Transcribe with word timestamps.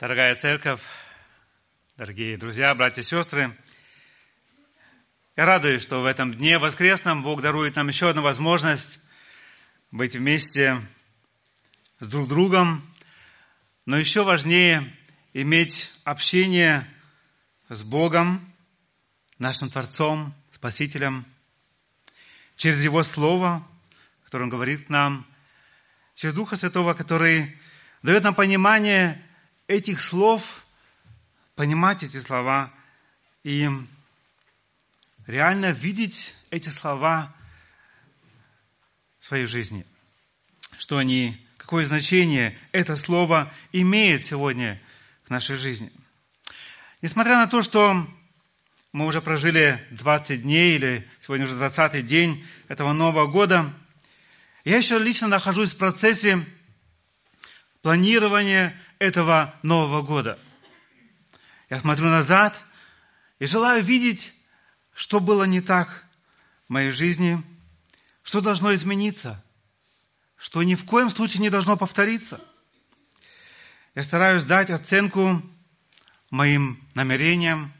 Дорогая 0.00 0.34
церковь, 0.34 0.80
дорогие 1.96 2.36
друзья, 2.36 2.74
братья 2.74 3.00
и 3.00 3.04
сестры, 3.04 3.56
я 5.36 5.44
радуюсь, 5.44 5.84
что 5.84 6.00
в 6.00 6.06
этом 6.06 6.34
дне 6.34 6.58
воскресном 6.58 7.22
Бог 7.22 7.42
дарует 7.42 7.76
нам 7.76 7.86
еще 7.86 8.08
одну 8.08 8.20
возможность 8.20 8.98
быть 9.92 10.16
вместе 10.16 10.80
с 12.00 12.08
друг 12.08 12.26
другом, 12.26 12.82
но 13.86 13.96
еще 13.96 14.24
важнее 14.24 14.92
иметь 15.32 15.92
общение 16.02 16.84
с 17.68 17.84
Богом, 17.84 18.52
нашим 19.38 19.70
Творцом, 19.70 20.34
Спасителем, 20.50 21.24
через 22.56 22.82
Его 22.82 23.04
Слово, 23.04 23.64
которое 24.24 24.44
Он 24.44 24.50
говорит 24.50 24.86
к 24.86 24.88
нам, 24.88 25.24
через 26.16 26.34
Духа 26.34 26.56
Святого, 26.56 26.94
который 26.94 27.56
дает 28.02 28.24
нам 28.24 28.34
понимание 28.34 29.23
этих 29.66 30.00
слов, 30.00 30.64
понимать 31.54 32.02
эти 32.02 32.18
слова 32.18 32.72
и 33.42 33.68
реально 35.26 35.70
видеть 35.70 36.34
эти 36.50 36.68
слова 36.68 37.34
в 39.20 39.24
своей 39.24 39.46
жизни. 39.46 39.86
Что 40.78 40.98
они, 40.98 41.40
какое 41.56 41.86
значение 41.86 42.58
это 42.72 42.96
слово 42.96 43.52
имеет 43.72 44.24
сегодня 44.24 44.80
в 45.24 45.30
нашей 45.30 45.56
жизни. 45.56 45.90
Несмотря 47.00 47.36
на 47.36 47.46
то, 47.46 47.62
что 47.62 48.06
мы 48.92 49.06
уже 49.06 49.20
прожили 49.20 49.84
20 49.90 50.42
дней, 50.42 50.76
или 50.76 51.08
сегодня 51.20 51.46
уже 51.46 51.54
20 51.54 52.04
день 52.06 52.46
этого 52.68 52.92
Нового 52.92 53.26
года, 53.26 53.72
я 54.64 54.76
еще 54.76 54.98
лично 54.98 55.28
нахожусь 55.28 55.72
в 55.72 55.76
процессе 55.76 56.44
планирования 57.82 58.74
этого 58.98 59.54
Нового 59.62 60.02
года. 60.02 60.38
Я 61.70 61.80
смотрю 61.80 62.06
назад 62.06 62.62
и 63.38 63.46
желаю 63.46 63.82
видеть, 63.82 64.32
что 64.92 65.20
было 65.20 65.44
не 65.44 65.60
так 65.60 66.06
в 66.68 66.72
моей 66.72 66.92
жизни, 66.92 67.42
что 68.22 68.40
должно 68.40 68.74
измениться, 68.74 69.42
что 70.36 70.62
ни 70.62 70.74
в 70.74 70.84
коем 70.84 71.10
случае 71.10 71.42
не 71.42 71.50
должно 71.50 71.76
повториться. 71.76 72.40
Я 73.94 74.02
стараюсь 74.02 74.44
дать 74.44 74.70
оценку 74.70 75.42
моим 76.30 76.82
намерениям, 76.94 77.72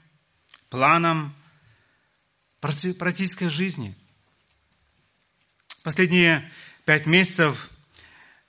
планам 0.71 1.35
практической 2.61 3.49
жизни. 3.49 3.97
Последние 5.83 6.51
пять 6.85 7.07
месяцев 7.07 7.71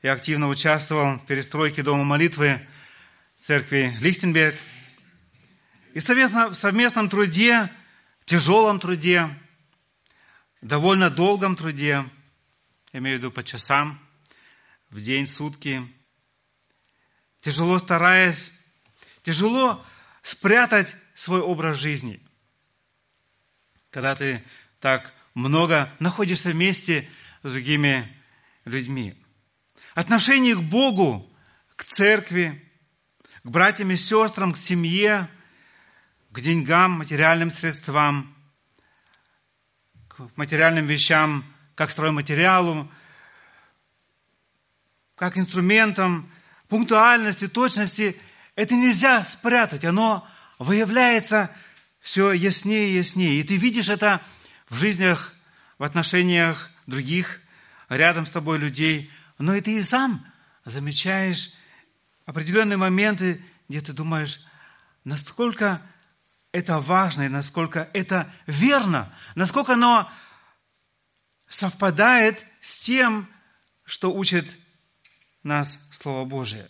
я 0.05 0.13
активно 0.13 0.49
участвовал 0.49 1.17
в 1.17 1.25
перестройке 1.25 1.81
Дома 1.81 2.03
молитвы 2.03 2.61
церкви 3.37 3.91
Лихтенберг. 4.01 4.55
И 5.95 5.99
совместно, 5.99 6.49
в 6.49 6.53
совместном 6.53 7.09
труде, 7.09 7.71
тяжелом 8.25 8.79
труде, 8.79 9.27
довольно 10.61 11.09
долгом 11.09 11.55
труде, 11.55 12.05
я 12.93 12.99
имею 12.99 13.17
в 13.17 13.19
виду 13.19 13.31
по 13.31 13.43
часам, 13.43 13.99
в 14.91 15.01
день, 15.01 15.25
сутки, 15.25 15.81
тяжело 17.41 17.79
стараясь, 17.79 18.51
тяжело 19.23 19.83
спрятать 20.21 20.95
свой 21.15 21.41
образ 21.41 21.79
жизни. 21.79 22.21
Когда 23.89 24.15
ты 24.15 24.43
так 24.79 25.11
много 25.33 25.91
находишься 25.97 26.51
вместе 26.51 27.09
с 27.41 27.51
другими 27.51 28.07
людьми. 28.65 29.19
Отношение 29.95 30.55
к 30.55 30.59
Богу, 30.59 31.25
к 31.77 31.85
церкви, 31.85 32.61
к 33.45 33.49
братьям 33.49 33.91
и 33.91 33.95
сестрам, 33.95 34.51
к 34.51 34.57
семье, 34.57 35.29
к 36.31 36.41
деньгам, 36.41 36.91
материальным 36.91 37.49
средствам, 37.49 38.35
к 40.09 40.17
материальным 40.35 40.85
вещам, 40.85 41.45
как 41.75 41.91
стройматериалу, 41.91 42.91
как 45.15 45.37
инструментам, 45.37 46.29
пунктуальности, 46.67 47.47
точности. 47.47 48.19
Это 48.55 48.75
нельзя 48.75 49.23
спрятать, 49.23 49.85
оно 49.85 50.27
выявляется 50.59 51.55
все 52.01 52.33
яснее 52.33 52.89
и 52.89 52.97
яснее. 52.97 53.39
И 53.39 53.43
ты 53.43 53.55
видишь 53.55 53.87
это 53.87 54.21
в 54.67 54.75
жизнях, 54.75 55.33
в 55.77 55.83
отношениях 55.85 56.69
других, 56.85 57.39
рядом 57.87 58.25
с 58.25 58.31
тобой 58.31 58.57
людей– 58.57 59.09
но 59.37 59.53
и 59.53 59.61
ты 59.61 59.77
и 59.77 59.83
сам 59.83 60.25
замечаешь 60.63 61.53
определенные 62.25 62.77
моменты, 62.77 63.43
где 63.67 63.81
ты 63.81 63.93
думаешь, 63.93 64.39
насколько 65.03 65.81
это 66.51 66.79
важно 66.79 67.23
и 67.23 67.29
насколько 67.29 67.89
это 67.93 68.31
верно, 68.47 69.13
насколько 69.35 69.73
оно 69.73 70.09
совпадает 71.47 72.45
с 72.61 72.79
тем, 72.79 73.29
что 73.83 74.13
учит 74.13 74.57
нас 75.43 75.79
Слово 75.91 76.25
Божие. 76.25 76.67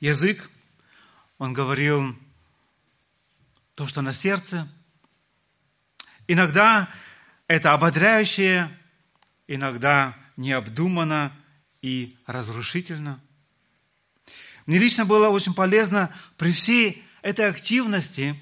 Язык, 0.00 0.50
он 1.38 1.52
говорил 1.52 2.16
то, 3.74 3.86
что 3.86 4.00
на 4.00 4.12
сердце. 4.12 4.68
Иногда 6.26 6.88
это 7.46 7.72
ободряющее, 7.72 8.76
иногда 9.46 10.16
необдуманно 10.42 11.32
и 11.80 12.16
разрушительно. 12.26 13.20
Мне 14.66 14.78
лично 14.78 15.04
было 15.04 15.28
очень 15.28 15.54
полезно 15.54 16.14
при 16.36 16.52
всей 16.52 17.02
этой 17.22 17.48
активности 17.48 18.38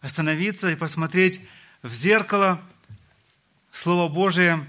остановиться 0.00 0.70
и 0.70 0.76
посмотреть 0.76 1.40
в 1.82 1.92
зеркало 1.94 2.60
Слово 3.70 4.12
Божие, 4.12 4.66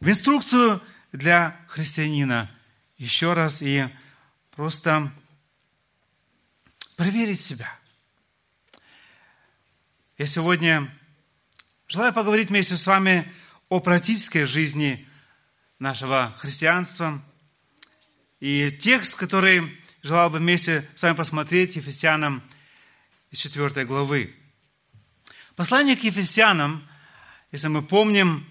в 0.00 0.08
инструкцию 0.08 0.82
для 1.12 1.56
христианина 1.68 2.50
еще 2.96 3.32
раз 3.32 3.62
и 3.62 3.86
просто 4.52 5.12
проверить 6.96 7.40
себя. 7.40 7.76
Я 10.16 10.26
сегодня 10.26 10.90
желаю 11.86 12.12
поговорить 12.12 12.48
вместе 12.48 12.76
с 12.76 12.86
вами 12.86 13.30
о 13.68 13.80
практической 13.80 14.44
жизни 14.44 15.07
нашего 15.78 16.34
христианства. 16.38 17.22
И 18.40 18.70
текст, 18.72 19.16
который 19.16 19.78
желал 20.02 20.30
бы 20.30 20.38
вместе 20.38 20.88
с 20.94 21.02
вами 21.02 21.14
посмотреть, 21.14 21.76
Ефесянам 21.76 22.42
из 23.30 23.40
4 23.40 23.84
главы. 23.84 24.34
Послание 25.54 25.96
к 25.96 26.04
Ефесянам, 26.04 26.86
если 27.52 27.68
мы 27.68 27.82
помним, 27.82 28.46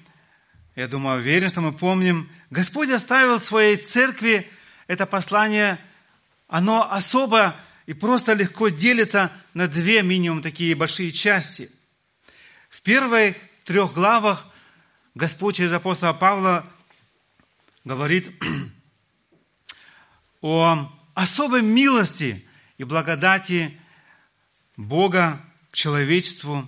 я 0.75 0.87
думаю, 0.87 1.19
уверен, 1.19 1.49
что 1.49 1.61
мы 1.61 1.73
помним, 1.73 2.29
Господь 2.49 2.89
оставил 2.89 3.39
своей 3.39 3.77
церкви 3.77 4.49
это 4.87 5.05
послание, 5.05 5.79
оно 6.47 6.89
особо 6.91 7.55
и 7.85 7.93
просто 7.93 8.33
легко 8.33 8.69
делится 8.69 9.31
на 9.53 9.67
две 9.67 10.01
минимум 10.01 10.41
такие 10.41 10.75
большие 10.75 11.11
части. 11.11 11.69
В 12.69 12.81
первых 12.81 13.35
трех 13.65 13.93
главах 13.93 14.45
Господь 15.15 15.55
через 15.55 15.73
апостола 15.73 16.13
Павла 16.13 16.65
говорит 17.87 18.29
о 20.41 20.91
особой 21.15 21.61
милости 21.61 22.45
и 22.77 22.83
благодати 22.83 23.79
Бога 24.75 25.41
к 25.71 25.75
человечеству, 25.75 26.67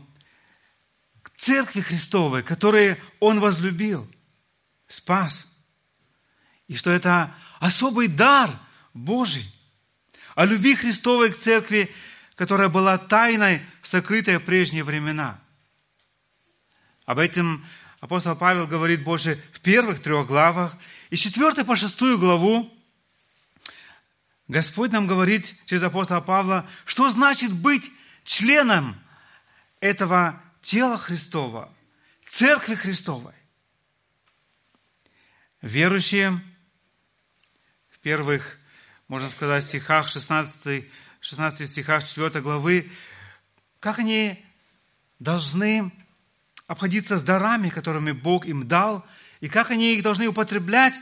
к 1.22 1.30
Церкви 1.38 1.82
Христовой, 1.82 2.42
которые 2.42 2.98
Он 3.20 3.40
возлюбил, 3.40 4.10
спас. 4.88 5.46
И 6.68 6.76
что 6.76 6.90
это 6.90 7.36
особый 7.60 8.08
дар 8.08 8.58
Божий. 8.94 9.46
О 10.36 10.46
любви 10.46 10.76
Христовой 10.76 11.32
к 11.32 11.38
Церкви, 11.38 11.94
которая 12.36 12.70
была 12.70 12.98
тайной, 12.98 13.62
сокрытой 13.82 14.38
в 14.38 14.46
прежние 14.46 14.84
времена. 14.84 15.40
Об 17.06 17.20
этом 17.20 17.66
апостол 18.00 18.36
Павел 18.36 18.68
говорит 18.68 19.04
больше 19.04 19.42
в 19.52 19.60
первых 19.60 20.02
трех 20.02 20.28
главах. 20.28 20.76
И 21.10 21.16
с 21.16 21.20
4 21.20 21.64
по 21.64 21.76
6 21.76 22.00
главу 22.18 22.72
Господь 24.48 24.92
нам 24.92 25.06
говорит 25.06 25.54
через 25.66 25.84
апостола 25.84 26.22
Павла, 26.22 26.68
что 26.86 27.10
значит 27.10 27.54
быть 27.54 27.92
членом 28.24 29.00
этого 29.80 30.42
тела 30.62 30.98
Христова, 30.98 31.72
Церкви 32.28 32.76
Христовой. 32.76 33.34
Верующие 35.62 36.42
в 37.92 38.00
первых, 38.00 38.58
можно 39.08 39.30
сказать, 39.30 39.64
стихах, 39.64 40.10
16, 40.10 40.88
16 41.20 41.70
стихах 41.70 42.04
4 42.04 42.42
главы, 42.42 42.90
как 43.80 44.00
они 44.00 44.44
должны 45.20 45.92
обходиться 46.66 47.18
с 47.18 47.24
дарами, 47.24 47.70
которыми 47.70 48.14
Бог 48.14 48.46
им 48.46 48.68
дал, 48.68 49.06
и 49.40 49.50
как 49.50 49.72
они 49.72 49.94
их 49.94 50.04
должны 50.04 50.28
употреблять 50.28 50.94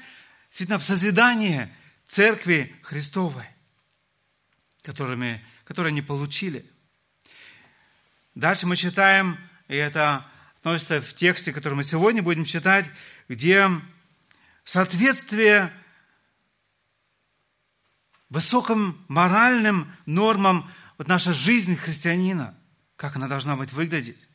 действительно 0.49 0.79
в 0.79 0.83
созидание 0.83 1.73
Церкви 2.07 2.75
Христовой. 2.83 3.45
которыми, 4.87 5.43
которые 5.65 5.91
они 5.91 6.01
получили. 6.01 6.65
Дальше 8.35 8.65
мы 8.67 8.77
читаем, 8.77 9.37
и 9.67 9.75
это 9.75 10.25
относится 10.59 11.01
в 11.01 11.13
тексте, 11.13 11.51
который 11.51 11.73
мы 11.73 11.83
сегодня 11.83 12.23
будем 12.23 12.45
читать, 12.45 12.89
где 13.27 13.69
соответствие 14.63 15.73
высоким 18.29 19.03
моральным 19.09 19.91
нормам 20.05 20.71
вот 20.97 21.09
наша 21.09 21.33
жизнь 21.33 21.75
христианина, 21.75 22.57
как 22.95 23.17
она 23.17 23.27
должна 23.27 23.57
быть 23.57 23.73
выглядеть. 23.73 24.25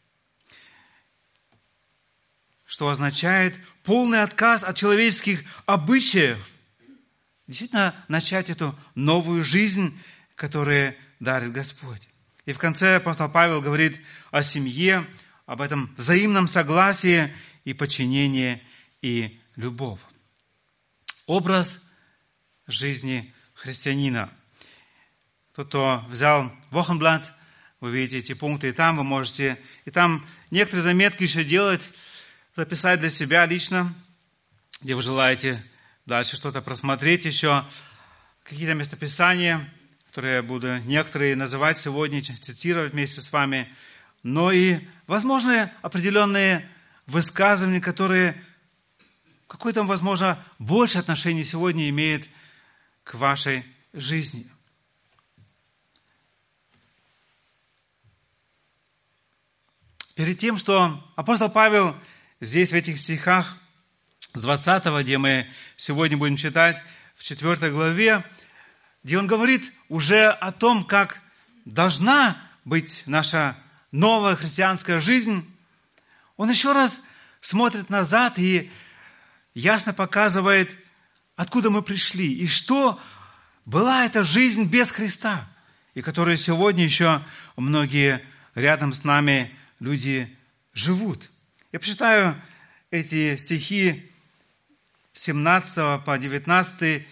Что 2.73 2.89
означает 2.89 3.55
полный 3.85 4.23
отказ 4.23 4.63
от 4.63 4.79
человеческих 4.79 5.45
обычаев. 5.67 6.39
Действительно, 7.47 7.95
начать 8.09 8.49
эту 8.49 8.75
новую 8.95 9.45
жизнь, 9.45 9.95
которую 10.37 10.97
дарит 11.21 11.53
Господь. 11.53 12.09
И 12.47 12.55
в 12.55 12.59
конце 12.59 12.97
апостол 12.97 13.29
Павел 13.29 13.61
говорит 13.61 14.01
о 14.31 14.41
семье, 14.41 15.07
об 15.45 15.61
этом 15.61 15.95
взаимном 15.99 16.49
согласии 16.49 17.31
и 17.67 17.75
подчинении 17.75 18.63
и 19.03 19.39
любовь. 19.57 20.01
Образ 21.27 21.79
жизни 22.67 23.35
христианина. 23.53 24.31
Тот, 25.55 25.69
кто 25.69 26.03
взял 26.09 26.51
Вохенблат, 26.71 27.35
вы 27.81 27.91
видите 27.91 28.21
эти 28.21 28.33
пункты, 28.33 28.71
и 28.71 28.73
там 28.73 28.97
вы 28.97 29.05
можете, 29.05 29.59
и 29.85 29.91
там 29.91 30.27
некоторые 30.51 30.85
заметки 30.85 31.25
еще 31.25 31.45
делать, 31.45 31.93
записать 32.55 33.01
для 33.01 33.09
себя 33.09 33.47
лично, 33.47 33.95
где 34.83 34.95
вы 34.95 35.03
желаете 35.03 35.65
дальше 36.07 36.37
что-то 36.37 36.61
просмотреть 36.61 37.25
еще, 37.25 37.65
какие-то 38.43 38.75
местописания, 38.75 39.73
которые 40.09 40.37
я 40.37 40.43
буду 40.43 40.79
некоторые 40.81 41.37
называть 41.37 41.79
сегодня, 41.79 42.23
цитировать 42.23 42.93
вместе 42.93 43.21
с 43.21 43.33
вами, 43.33 43.73
но 44.23 44.53
и, 44.53 44.81
возможно, 45.07 45.73
определенные 45.81 46.69
высказывания, 47.07 47.81
которые 47.81 48.43
какое-то, 49.49 49.83
возможно, 49.85 50.43
больше 50.59 50.99
отношение 50.99 51.45
сегодня 51.45 51.89
имеет 51.89 52.29
к 53.05 53.15
вашей 53.15 53.65
жизни. 53.93 54.47
Перед 60.15 60.39
тем, 60.39 60.59
что 60.59 61.03
апостол 61.17 61.51
Павел 61.51 61.97
здесь 62.43 62.73
в 62.73 62.75
этих 62.75 62.99
стихах 62.99 63.57
с 64.35 64.43
20, 64.43 64.85
где 65.05 65.17
мы 65.17 65.47
сегодня 65.77 66.17
будем 66.17 66.37
читать, 66.37 66.77
в 67.15 67.23
4 67.23 67.71
главе, 67.71 68.25
где 69.05 69.17
он 69.17 69.29
говорит 69.29 69.73
уже 69.89 70.27
о 70.27 70.51
том, 70.51 70.85
как 70.85 71.21
должна 71.65 72.37
быть 72.65 73.05
наша 73.07 73.57
новая 73.93 74.35
христианская 74.35 74.99
жизнь, 74.99 75.49
он 76.37 76.51
еще 76.51 76.73
раз 76.73 77.01
смотрит 77.41 77.91
назад 77.91 78.41
и 78.41 78.71
ясно 79.55 79.93
показывает, 79.93 80.77
откуда 81.37 81.71
мы 81.71 81.81
пришли 81.83 82.33
и 82.35 82.49
что 82.49 83.01
была 83.67 84.05
эта 84.05 84.25
жизнь 84.25 84.65
без 84.65 84.91
Христа, 84.91 85.49
и 85.95 86.03
которую 86.03 86.37
сегодня 86.37 86.83
еще 86.83 87.23
многие 87.55 88.25
рядом 88.57 88.93
с 88.93 89.05
нами 89.05 89.57
люди 89.79 90.37
живут. 90.75 91.29
Я 91.73 91.79
прочитаю 91.81 92.37
эти 92.91 93.35
стихи 93.37 94.07
17 95.15 96.05
по 96.05 96.19
19, 96.19 97.07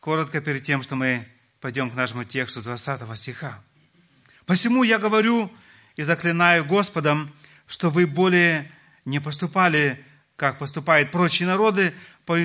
коротко 0.00 0.40
перед 0.40 0.64
тем, 0.64 0.82
что 0.82 0.96
мы 0.96 1.24
пойдем 1.60 1.92
к 1.92 1.94
нашему 1.94 2.24
тексту 2.24 2.62
20 2.62 3.16
стиха. 3.16 3.62
«Посему 4.44 4.82
я 4.82 4.98
говорю 4.98 5.52
и 5.94 6.02
заклинаю 6.02 6.64
Господом, 6.64 7.32
что 7.68 7.88
вы 7.88 8.08
более 8.08 8.68
не 9.04 9.20
поступали, 9.20 10.04
как 10.34 10.58
поступают 10.58 11.12
прочие 11.12 11.46
народы, 11.46 11.94
по 12.24 12.36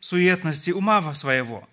суетности 0.00 0.72
ума 0.72 1.14
своего, 1.14 1.68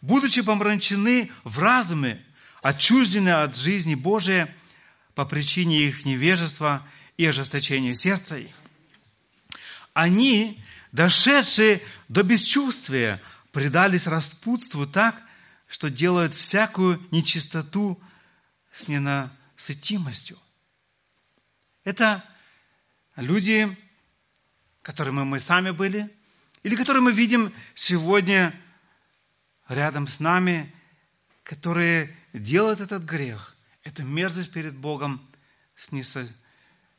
будучи 0.00 0.40
помрачены 0.40 1.30
в 1.44 1.58
разуме, 1.58 2.24
отчуждены 2.62 3.28
от 3.28 3.56
жизни 3.56 3.94
Божией 3.94 4.46
по 5.14 5.26
причине 5.26 5.82
их 5.82 6.06
невежества 6.06 6.86
и 7.18 7.26
ожесточения 7.26 7.92
сердца 7.92 8.38
их. 8.38 8.54
Они, 9.92 10.62
дошедшие 10.92 11.82
до 12.08 12.22
бесчувствия, 12.22 13.20
предались 13.52 14.06
распутству 14.06 14.86
так, 14.86 15.20
что 15.66 15.90
делают 15.90 16.32
всякую 16.32 17.02
нечистоту 17.10 18.00
с 18.72 18.88
ненасытимостью. 18.88 20.38
Это 21.84 22.24
люди, 23.16 23.76
которыми 24.82 25.24
мы 25.24 25.40
сами 25.40 25.72
были, 25.72 26.08
или 26.62 26.76
которые 26.76 27.02
мы 27.02 27.12
видим 27.12 27.52
сегодня 27.74 28.54
рядом 29.68 30.06
с 30.06 30.20
нами, 30.20 30.72
которые 31.42 32.16
делают 32.32 32.80
этот 32.80 33.02
грех, 33.02 33.56
эту 33.82 34.04
мерзость 34.04 34.52
перед 34.52 34.76
Богом 34.76 35.26
с 35.74 35.90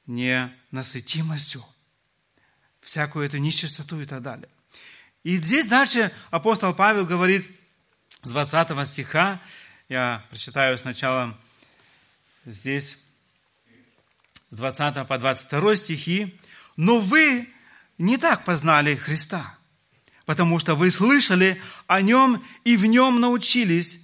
ненасытимостью, 0.09 1.63
всякую 2.81 3.27
эту 3.27 3.37
нечистоту 3.37 4.01
и 4.01 4.05
так 4.05 4.21
далее. 4.23 4.49
И 5.23 5.37
здесь 5.37 5.67
дальше 5.67 6.11
апостол 6.31 6.73
Павел 6.73 7.05
говорит 7.05 7.49
с 8.23 8.31
20 8.31 8.87
стиха, 8.87 9.39
я 9.87 10.25
прочитаю 10.29 10.77
сначала 10.77 11.37
здесь 12.45 12.97
с 14.49 14.57
20 14.57 15.07
по 15.07 15.17
22 15.17 15.75
стихи, 15.75 16.39
«Но 16.75 16.99
вы 16.99 17.47
не 17.97 18.17
так 18.17 18.45
познали 18.45 18.95
Христа, 18.95 19.57
потому 20.25 20.57
что 20.57 20.75
вы 20.75 20.89
слышали 20.89 21.61
о 21.85 22.01
Нем 22.01 22.43
и 22.63 22.77
в 22.77 22.85
Нем 22.85 23.19
научились, 23.19 24.03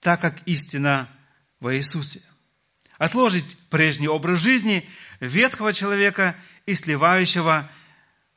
так 0.00 0.20
как 0.20 0.42
истина 0.46 1.08
во 1.60 1.76
Иисусе. 1.76 2.22
Отложить 2.98 3.56
прежний 3.70 4.08
образ 4.08 4.40
жизни 4.40 4.88
ветхого 5.20 5.72
человека 5.72 6.36
и 6.66 6.74
сливающего 6.74 7.70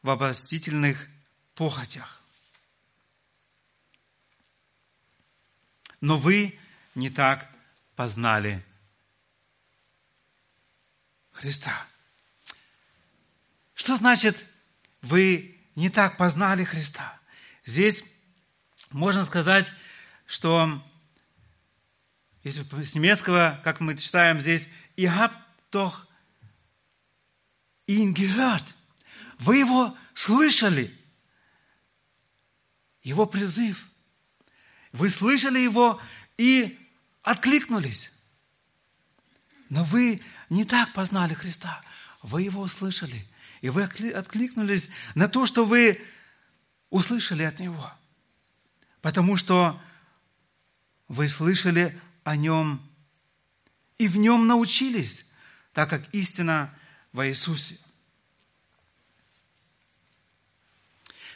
в 0.01 0.09
обостительных 0.09 1.07
похотях. 1.56 2.21
Но 6.01 6.18
вы 6.19 6.57
не 6.95 7.09
так 7.09 7.51
познали 7.95 8.63
Христа. 11.31 11.85
Что 13.73 13.95
значит 13.95 14.45
вы 15.01 15.57
не 15.75 15.90
так 15.90 16.18
познали 16.18 16.63
Христа. 16.63 17.19
Здесь 17.66 18.04
можно 18.90 19.23
сказать, 19.23 19.71
что 20.25 20.83
если 22.44 22.63
с 22.83 22.95
немецкого, 22.95 23.59
как 23.63 23.80
мы 23.80 23.95
читаем 23.97 24.40
здесь, 24.40 24.68
«Ihr 24.95 25.13
habt 25.16 25.37
doch 25.71 26.06
ihn 27.87 28.13
gehört». 28.13 28.73
Вы 29.39 29.57
его 29.57 29.95
слышали, 30.15 30.91
его 33.03 33.27
призыв. 33.27 33.85
Вы 34.91 35.11
слышали 35.11 35.59
его 35.59 36.01
и 36.37 36.75
откликнулись. 37.21 38.11
Но 39.69 39.83
вы 39.83 40.21
не 40.49 40.65
так 40.65 40.91
познали 40.94 41.35
Христа. 41.35 41.83
Вы 42.23 42.41
его 42.41 42.61
услышали– 42.61 43.27
и 43.61 43.69
вы 43.69 43.83
откликнулись 43.83 44.89
на 45.15 45.27
то, 45.27 45.45
что 45.45 45.65
вы 45.65 46.01
услышали 46.89 47.44
от 47.44 47.59
Него. 47.59 47.91
Потому 49.01 49.37
что 49.37 49.81
вы 51.07 51.27
слышали 51.29 51.99
о 52.23 52.35
Нем 52.35 52.81
и 53.97 54.07
в 54.07 54.17
Нем 54.17 54.47
научились, 54.47 55.25
так 55.73 55.89
как 55.89 56.13
истина 56.13 56.73
во 57.18 57.28
Иисусе. 57.28 57.76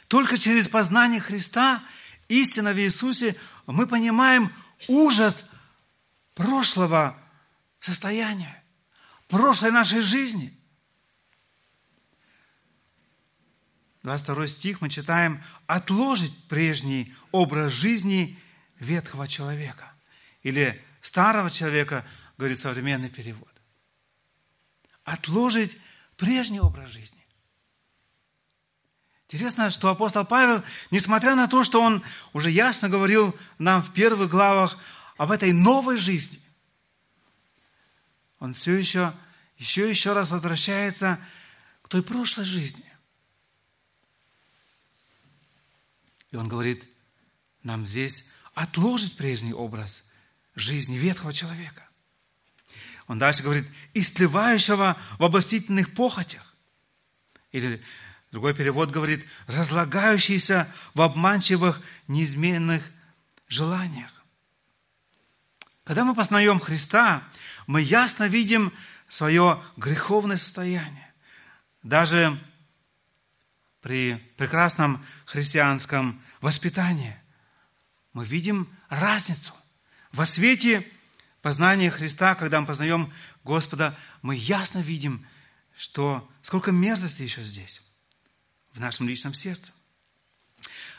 Только 0.06 0.38
через 0.38 0.68
познание 0.68 1.20
Христа, 1.20 1.82
истина 2.28 2.72
в 2.72 2.78
Иисусе, 2.78 3.34
мы 3.66 3.88
понимаем 3.88 4.52
ужас 4.86 5.44
прошлого 6.34 7.18
состояния, 7.80 8.62
прошлой 9.26 9.72
нашей 9.72 10.02
жизни– 10.02 10.56
22 14.02 14.48
стих 14.48 14.80
мы 14.80 14.88
читаем 14.88 15.40
«отложить 15.68 16.36
прежний 16.48 17.14
образ 17.30 17.72
жизни 17.72 18.36
ветхого 18.80 19.28
человека». 19.28 19.92
Или 20.42 20.84
старого 21.00 21.50
человека, 21.50 22.04
говорит 22.36 22.58
современный 22.58 23.10
перевод. 23.10 23.51
Отложить 25.04 25.78
прежний 26.16 26.60
образ 26.60 26.90
жизни. 26.90 27.22
Интересно, 29.26 29.70
что 29.70 29.88
апостол 29.88 30.26
Павел, 30.26 30.62
несмотря 30.90 31.34
на 31.34 31.48
то, 31.48 31.64
что 31.64 31.80
он 31.80 32.02
уже 32.34 32.50
ясно 32.50 32.90
говорил 32.90 33.34
нам 33.58 33.82
в 33.82 33.92
первых 33.94 34.30
главах 34.30 34.76
об 35.16 35.30
этой 35.30 35.52
новой 35.52 35.96
жизни, 35.96 36.40
он 38.38 38.52
все 38.52 38.74
еще, 38.74 39.14
еще 39.56 39.88
еще 39.88 40.12
раз 40.12 40.30
возвращается 40.30 41.18
к 41.80 41.88
той 41.88 42.02
прошлой 42.02 42.44
жизни. 42.44 42.84
И 46.30 46.36
он 46.36 46.48
говорит 46.48 46.84
нам 47.62 47.86
здесь 47.86 48.26
отложить 48.54 49.16
прежний 49.16 49.54
образ 49.54 50.04
жизни 50.54 50.96
ветхого 50.96 51.32
человека. 51.32 51.88
Он 53.06 53.18
дальше 53.18 53.42
говорит, 53.42 53.66
истлевающего 53.94 54.96
в 55.18 55.24
обостительных 55.24 55.94
похотях. 55.94 56.54
Или 57.50 57.82
другой 58.30 58.54
перевод 58.54 58.90
говорит, 58.90 59.24
разлагающийся 59.46 60.72
в 60.94 61.02
обманчивых, 61.02 61.80
неизменных 62.08 62.82
желаниях. 63.48 64.10
Когда 65.84 66.04
мы 66.04 66.14
познаем 66.14 66.60
Христа, 66.60 67.22
мы 67.66 67.82
ясно 67.82 68.24
видим 68.28 68.72
свое 69.08 69.62
греховное 69.76 70.38
состояние. 70.38 71.12
Даже 71.82 72.38
при 73.80 74.14
прекрасном 74.36 75.04
христианском 75.26 76.22
воспитании 76.40 77.16
мы 78.12 78.24
видим 78.24 78.68
разницу. 78.88 79.52
Во 80.12 80.24
свете 80.24 80.86
познания 81.42 81.90
Христа, 81.90 82.34
когда 82.34 82.60
мы 82.60 82.66
познаем 82.66 83.12
Господа, 83.44 83.98
мы 84.22 84.36
ясно 84.36 84.78
видим, 84.78 85.26
что 85.76 86.28
сколько 86.40 86.70
мерзости 86.70 87.22
еще 87.22 87.42
здесь, 87.42 87.82
в 88.72 88.80
нашем 88.80 89.08
личном 89.08 89.34
сердце. 89.34 89.72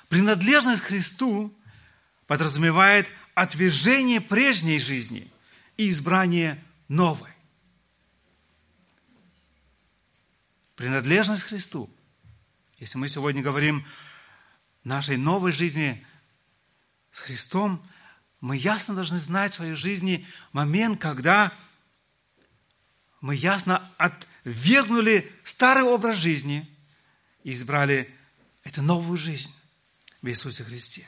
Принадлежность 0.10 0.84
Христу 0.84 1.58
подразумевает 2.28 3.08
отвержение 3.34 4.22
прежней 4.22 4.78
жизни 4.78 5.32
и 5.78 5.90
избрание 5.90 6.64
новой. 6.88 7.32
Принадлежность 10.76 11.44
Христу. 11.44 11.90
Если 12.78 12.98
мы 12.98 13.08
сегодня 13.08 13.42
говорим 13.42 13.86
нашей 14.84 15.18
новой 15.18 15.52
жизни 15.52 16.06
с 17.12 17.20
Христом, 17.20 17.84
мы 18.44 18.58
ясно 18.58 18.94
должны 18.94 19.20
знать 19.20 19.54
в 19.54 19.56
своей 19.56 19.76
жизни 19.76 20.28
момент, 20.52 21.00
когда 21.00 21.54
мы 23.22 23.36
ясно 23.36 23.90
отвергнули 23.98 25.32
старый 25.46 25.84
образ 25.84 26.18
жизни 26.18 26.70
и 27.46 27.54
избрали 27.54 28.14
эту 28.66 28.82
новую 28.82 29.18
жизнь 29.18 29.50
в 30.22 30.28
Иисусе 30.28 30.66
Христе. 30.66 31.08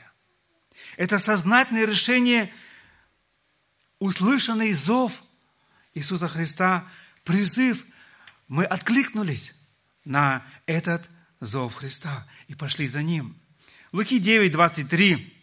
Это 0.96 1.18
сознательное 1.18 1.84
решение, 1.84 2.50
услышанный 3.98 4.72
зов 4.72 5.12
Иисуса 5.92 6.28
Христа, 6.28 6.88
призыв. 7.22 7.84
Мы 8.48 8.64
откликнулись 8.64 9.52
на 10.06 10.42
этот 10.64 11.06
зов 11.40 11.74
Христа 11.74 12.26
и 12.48 12.54
пошли 12.54 12.86
за 12.86 13.02
Ним. 13.02 13.36
Луки 13.92 14.20
9, 14.20 14.50
23 14.50 15.35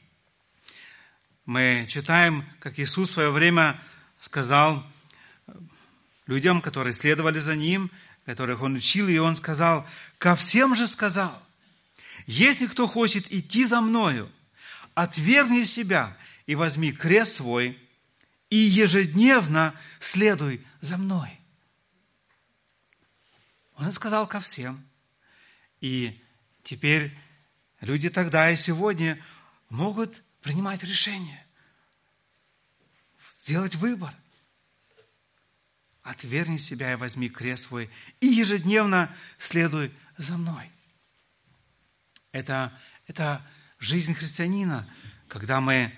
мы 1.45 1.85
читаем, 1.89 2.45
как 2.59 2.79
Иисус 2.79 3.09
в 3.09 3.13
свое 3.13 3.31
время 3.31 3.81
сказал 4.19 4.85
людям, 6.25 6.61
которые 6.61 6.93
следовали 6.93 7.39
за 7.39 7.55
Ним, 7.55 7.91
которых 8.25 8.61
Он 8.61 8.75
учил, 8.75 9.07
и 9.07 9.17
Он 9.17 9.35
сказал, 9.35 9.85
ко 10.17 10.35
всем 10.35 10.75
же 10.75 10.87
сказал, 10.87 11.41
если 12.25 12.67
кто 12.67 12.87
хочет 12.87 13.31
идти 13.31 13.65
за 13.65 13.81
Мною, 13.81 14.31
отвергни 14.93 15.63
себя 15.63 16.15
и 16.45 16.55
возьми 16.55 16.91
крест 16.91 17.35
свой, 17.35 17.77
и 18.49 18.55
ежедневно 18.55 19.73
следуй 19.99 20.65
за 20.79 20.97
мной. 20.97 21.39
Он 23.75 23.91
сказал 23.91 24.27
ко 24.27 24.39
всем. 24.39 24.85
И 25.81 26.21
теперь 26.63 27.11
люди 27.81 28.09
тогда 28.09 28.51
и 28.51 28.55
сегодня 28.55 29.19
могут 29.69 30.21
принимать 30.43 30.83
решение, 30.83 31.43
сделать 33.39 33.75
выбор. 33.75 34.13
Отверни 36.03 36.59
себя 36.59 36.91
и 36.91 36.97
возьми 36.97 37.29
крест 37.29 37.69
свой, 37.69 37.89
и 38.19 38.27
ежедневно 38.27 39.15
следуй 39.37 39.95
за 40.17 40.37
мной. 40.37 40.69
Это, 42.33 42.77
это 43.07 43.41
жизнь 43.79 44.13
христианина, 44.13 44.93
когда 45.29 45.61
мы 45.61 45.97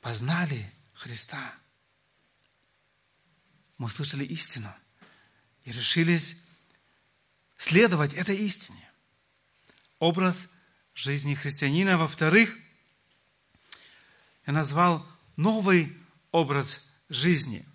познали 0.00 0.72
Христа. 0.94 1.54
Мы 3.76 3.90
слышали 3.90 4.24
истину 4.24 4.72
и 5.64 5.72
решились 5.72 6.40
следовать 7.58 8.14
этой 8.14 8.38
истине. 8.38 8.90
Образ 9.98 10.48
жизни 10.94 11.34
христианина. 11.34 11.98
Во-вторых, 11.98 12.56
я 14.46 14.52
назвал 14.52 15.06
новый 15.36 15.96
образ 16.30 16.80
жизни. 17.08 17.66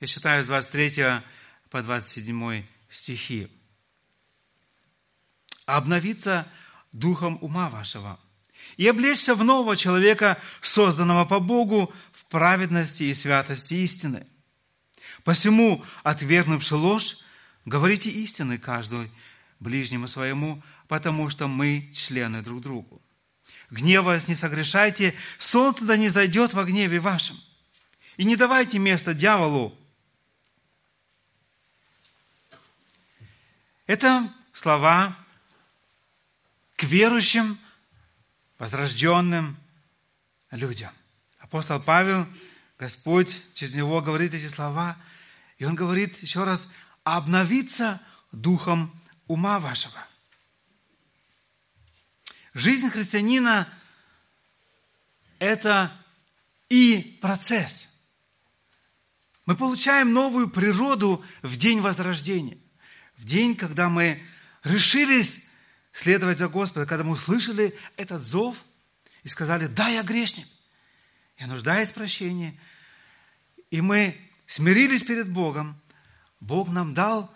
Я 0.00 0.06
читаю 0.06 0.42
с 0.42 0.46
23 0.46 1.22
по 1.70 1.82
27 1.82 2.64
стихи. 2.90 3.48
«Обновиться 5.66 6.50
духом 6.92 7.38
ума 7.42 7.68
вашего, 7.68 8.18
и 8.76 8.86
облечься 8.88 9.34
в 9.34 9.44
нового 9.44 9.76
человека, 9.76 10.38
созданного 10.60 11.24
по 11.24 11.40
Богу 11.40 11.92
в 12.12 12.24
праведности 12.26 13.04
и 13.04 13.14
святости 13.14 13.74
истины. 13.74 14.26
Посему, 15.24 15.84
отвергнувши 16.02 16.74
ложь, 16.74 17.18
говорите 17.64 18.10
истины 18.10 18.58
каждый 18.58 19.10
ближнему 19.60 20.08
своему, 20.08 20.62
потому 20.86 21.28
что 21.28 21.48
мы 21.48 21.90
члены 21.92 22.42
друг 22.42 22.62
другу. 22.62 23.02
Гневаясь, 23.70 24.28
не 24.28 24.34
согрешайте, 24.34 25.14
солнце 25.36 25.84
да 25.84 25.96
не 25.96 26.08
зайдет 26.08 26.54
во 26.54 26.64
гневе 26.64 27.00
вашем. 27.00 27.38
И 28.16 28.24
не 28.24 28.34
давайте 28.34 28.78
место 28.78 29.14
дьяволу. 29.14 29.76
Это 33.86 34.32
слова 34.52 35.16
к 36.76 36.84
верующим, 36.84 37.58
возрожденным 38.58 39.56
людям. 40.50 40.92
Апостол 41.38 41.80
Павел, 41.80 42.26
Господь 42.78 43.40
через 43.54 43.74
него 43.74 44.00
говорит 44.00 44.34
эти 44.34 44.48
слова, 44.48 44.96
и 45.58 45.64
он 45.64 45.74
говорит 45.74 46.22
еще 46.22 46.44
раз, 46.44 46.70
обновиться 47.04 48.00
духом 48.32 48.92
ума 49.26 49.58
вашего. 49.58 49.98
Жизнь 52.58 52.90
христианина– 52.90 53.68
это 55.38 55.96
и 56.68 57.16
процесс. 57.22 57.88
Мы 59.46 59.56
получаем 59.56 60.12
новую 60.12 60.50
природу 60.50 61.24
в 61.42 61.56
день 61.56 61.80
возрождения, 61.80 62.58
в 63.16 63.24
день, 63.24 63.54
когда 63.54 63.88
мы 63.88 64.20
решились 64.64 65.44
следовать 65.92 66.38
за 66.38 66.48
Господом, 66.48 66.88
когда 66.88 67.04
мы 67.04 67.12
услышали 67.12 67.78
этот 67.96 68.24
зов 68.24 68.56
и 69.22 69.28
сказали, 69.28 69.68
да, 69.68 69.86
я 69.86 70.02
грешник, 70.02 70.48
я 71.38 71.46
нуждаюсь 71.46 71.90
в 71.90 71.94
прощении, 71.94 72.60
и 73.70 73.80
мы 73.80 74.20
смирились 74.48 75.04
перед 75.04 75.30
Богом, 75.30 75.80
Бог 76.40 76.70
нам 76.70 76.92
дал 76.92 77.32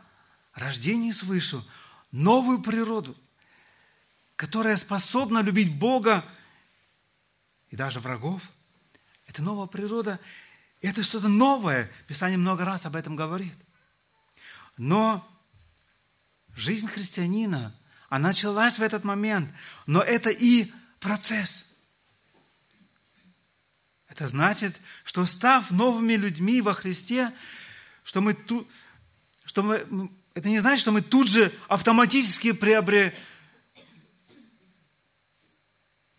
рождение 0.53 1.15
свыше, 1.15 1.63
новую 2.11 2.61
природу, 2.61 3.17
которая 4.37 4.77
способна 4.77 5.41
любить 5.41 5.77
Бога 5.79 6.25
и 7.71 7.77
даже 7.77 8.01
врагов. 8.01 8.43
Это 9.27 9.43
новая 9.43 9.67
природа, 9.67 10.19
это 10.81 11.03
что-то 11.03 11.29
новое. 11.29 11.91
Писание 12.07 12.39
много 12.39 12.65
раз 12.65 12.87
об 12.87 12.97
этом 12.97 13.17
говорит. 13.17 13.55
Но 14.77 15.27
жизнь 16.55 16.89
христианина, 16.89 17.75
она 18.09 18.29
началась 18.29 18.79
в 18.79 18.83
этот 18.83 19.05
момент, 19.05 19.51
но 19.87 20.03
это 20.03 20.31
и 20.31 20.73
процесс. 21.01 21.65
Это 24.09 24.29
значит, 24.29 24.79
что 25.05 25.25
став 25.25 25.71
новыми 25.71 26.15
людьми 26.15 26.61
во 26.61 26.75
Христе, 26.75 27.33
что 28.05 28.21
мы 28.21 28.35
тут, 28.35 28.69
что 29.45 29.63
мы, 29.63 30.11
это 30.35 30.49
не 30.51 30.59
значит, 30.59 30.81
что 30.83 30.93
мы 30.93 31.01
тут 31.01 31.29
же 31.29 31.51
автоматически 31.69 32.53
приобрели 32.53 33.15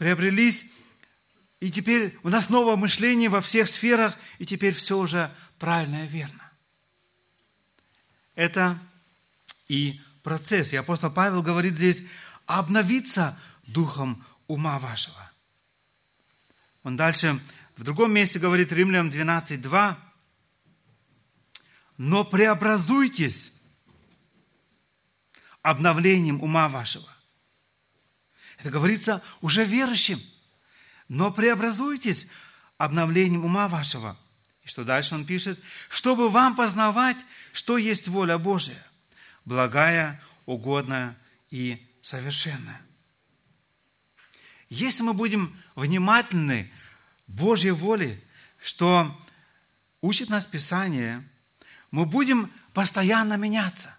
приобрелись, 0.03 0.65
и 1.61 1.71
теперь 1.71 2.19
у 2.23 2.29
нас 2.29 2.49
новое 2.49 2.75
мышление 2.75 3.29
во 3.29 3.39
всех 3.39 3.69
сферах, 3.69 4.17
и 4.37 4.45
теперь 4.45 4.73
все 4.73 4.97
уже 4.97 5.33
правильно 5.59 6.03
и 6.03 6.07
верно. 6.09 6.51
Это 8.35 8.77
и 9.69 10.01
процесс. 10.21 10.73
И 10.73 10.75
апостол 10.75 11.09
Павел 11.09 11.41
говорит 11.41 11.77
здесь, 11.77 12.03
обновиться 12.47 13.39
духом 13.65 14.25
ума 14.47 14.77
вашего. 14.77 15.31
Он 16.83 16.97
дальше 16.97 17.39
в 17.77 17.83
другом 17.85 18.11
месте 18.11 18.39
говорит 18.39 18.73
Римлянам 18.73 19.09
12.2, 19.09 19.95
но 21.95 22.25
преобразуйтесь 22.25 23.53
обновлением 25.61 26.43
ума 26.43 26.67
вашего. 26.67 27.07
Это 28.57 28.69
говорится 28.69 29.21
уже 29.41 29.65
верующим. 29.65 30.21
Но 31.07 31.31
преобразуйтесь 31.31 32.29
обновлением 32.77 33.45
ума 33.45 33.67
вашего. 33.67 34.17
И 34.63 34.67
что 34.67 34.83
дальше 34.83 35.15
он 35.15 35.25
пишет? 35.25 35.59
Чтобы 35.89 36.29
вам 36.29 36.55
познавать, 36.55 37.17
что 37.51 37.77
есть 37.77 38.07
воля 38.07 38.37
Божия, 38.37 38.81
благая, 39.45 40.21
угодная 40.45 41.17
и 41.49 41.85
совершенная. 42.01 42.81
Если 44.69 45.03
мы 45.03 45.13
будем 45.13 45.55
внимательны 45.75 46.71
Божьей 47.27 47.71
воле, 47.71 48.21
что 48.61 49.19
учит 50.01 50.29
нас 50.29 50.45
Писание, 50.45 51.23
мы 51.91 52.05
будем 52.05 52.51
постоянно 52.73 53.35
меняться. 53.35 53.95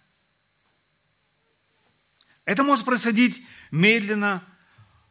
Это 2.44 2.62
может 2.62 2.84
происходить 2.84 3.42
медленно, 3.70 4.44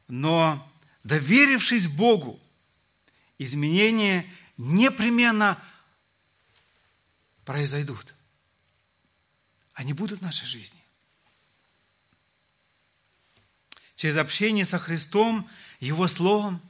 но 0.07 0.71
доверившись 1.03 1.87
Богу, 1.87 2.39
изменения 3.37 4.25
непременно 4.57 5.61
произойдут. 7.45 8.13
Они 9.73 9.93
будут 9.93 10.19
в 10.19 10.23
нашей 10.23 10.45
жизни. 10.45 10.79
Через 13.95 14.17
общение 14.17 14.65
со 14.65 14.77
Христом, 14.77 15.49
Его 15.79 16.07
Словом, 16.07 16.61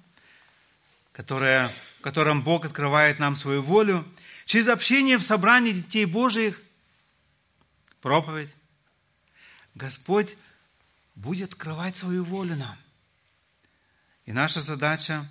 которое, 1.11 1.67
в 1.99 2.01
котором 2.01 2.43
Бог 2.43 2.65
открывает 2.65 3.19
нам 3.19 3.35
свою 3.35 3.61
волю, 3.61 4.07
через 4.45 4.67
общение 4.67 5.17
в 5.17 5.23
собрании 5.23 5.71
детей 5.71 6.05
Божьих, 6.05 6.61
проповедь, 8.01 8.49
Господь 9.75 10.37
будет 11.15 11.53
открывать 11.53 11.97
свою 11.97 12.23
волю 12.23 12.55
нам. 12.55 12.77
И 14.25 14.31
наша 14.31 14.61
задача 14.61 15.29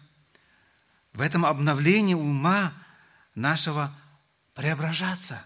в 1.12 1.20
этом 1.20 1.44
обновлении 1.44 2.14
ума 2.14 2.72
нашего 3.34 3.94
преображаться, 4.54 5.44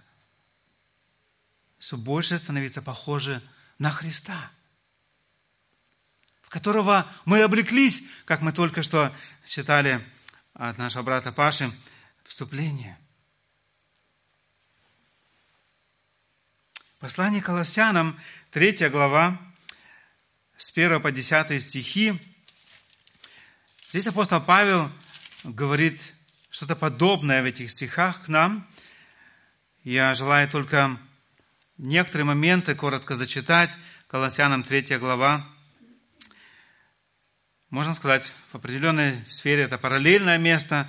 все 1.79 1.97
больше 1.97 2.39
становиться 2.39 2.83
похожи 2.83 3.43
на 3.79 3.91
Христа, 3.91 4.51
в 6.43 6.49
которого 6.49 7.11
мы 7.25 7.43
облеклись, 7.43 8.05
как 8.25 8.41
мы 8.41 8.53
только 8.53 8.83
что 8.83 9.15
читали 9.45 10.05
от 10.55 10.79
нашего 10.79 11.03
брата 11.03 11.33
Паши, 11.33 11.71
вступление. 12.25 12.99
Послание 16.99 17.43
Колоссянам, 17.43 18.19
3 18.53 18.89
глава, 18.89 19.39
с 20.57 20.71
1 20.77 21.01
по 21.01 21.13
10 21.13 21.63
стихи. 21.63 22.19
Здесь 23.91 24.07
апостол 24.07 24.41
Павел 24.41 24.91
говорит 25.45 26.15
что-то 26.51 26.75
подобное 26.75 27.43
в 27.43 27.45
этих 27.45 27.71
стихах 27.71 28.25
к 28.25 28.29
нам. 28.29 28.67
Я 29.85 30.15
желаю 30.15 30.49
только 30.49 30.99
некоторые 31.77 32.25
моменты 32.25 32.75
коротко 32.75 33.17
зачитать. 33.17 33.71
Колоссянам 34.09 34.65
3 34.65 34.97
глава. 34.97 35.47
Можно 37.69 37.93
сказать, 37.93 38.33
в 38.51 38.55
определенной 38.55 39.25
сфере 39.29 39.65
это 39.65 39.77
параллельное 39.77 40.39
место. 40.39 40.89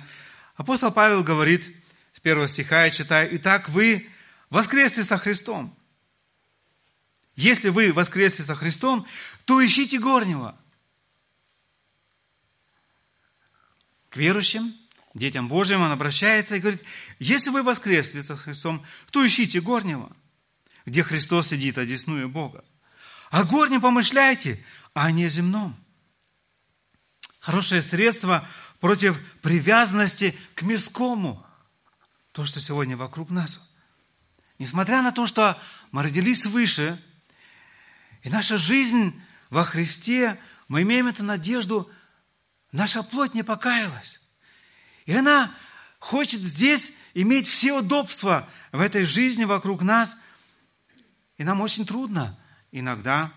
Апостол 0.56 0.92
Павел 0.92 1.22
говорит 1.22 1.76
с 2.14 2.20
первого 2.20 2.48
стиха, 2.48 2.84
я 2.84 2.90
читаю, 2.90 3.28
«Итак, 3.36 3.68
вы 3.68 4.08
воскресли 4.48 5.02
со 5.02 5.18
Христом, 5.18 5.76
если 7.38 7.68
вы 7.68 7.92
воскресли 7.92 8.42
со 8.42 8.56
Христом, 8.56 9.06
то 9.44 9.64
ищите 9.64 10.00
горнего. 10.00 10.58
К 14.10 14.16
верующим, 14.16 14.74
детям 15.14 15.46
Божьим 15.48 15.82
он 15.82 15.92
обращается 15.92 16.56
и 16.56 16.60
говорит, 16.60 16.82
если 17.20 17.50
вы 17.50 17.62
воскресли 17.62 18.22
со 18.22 18.36
Христом, 18.36 18.84
то 19.12 19.24
ищите 19.24 19.60
горнего, 19.60 20.10
где 20.84 21.04
Христос 21.04 21.50
сидит, 21.50 21.78
одесную 21.78 22.28
Бога. 22.28 22.64
О 23.30 23.44
горнем 23.44 23.80
помышляйте, 23.80 24.60
а 24.92 25.12
не 25.12 25.26
о 25.26 25.28
земном. 25.28 25.76
Хорошее 27.38 27.82
средство 27.82 28.48
против 28.80 29.16
привязанности 29.42 30.36
к 30.56 30.62
мирскому. 30.62 31.46
То, 32.32 32.44
что 32.44 32.58
сегодня 32.58 32.96
вокруг 32.96 33.30
нас. 33.30 33.70
Несмотря 34.58 35.02
на 35.02 35.12
то, 35.12 35.28
что 35.28 35.56
мы 35.92 36.02
родились 36.02 36.42
свыше, 36.42 37.00
и 38.22 38.28
наша 38.30 38.58
жизнь 38.58 39.20
во 39.50 39.64
Христе, 39.64 40.38
мы 40.66 40.82
имеем 40.82 41.06
эту 41.06 41.24
надежду, 41.24 41.90
наша 42.72 43.02
плоть 43.02 43.34
не 43.34 43.42
покаялась. 43.42 44.20
И 45.06 45.14
она 45.14 45.54
хочет 45.98 46.40
здесь 46.40 46.92
иметь 47.14 47.48
все 47.48 47.72
удобства 47.72 48.48
в 48.72 48.80
этой 48.80 49.04
жизни 49.04 49.44
вокруг 49.44 49.82
нас. 49.82 50.16
И 51.36 51.44
нам 51.44 51.60
очень 51.60 51.86
трудно 51.86 52.38
иногда 52.72 53.32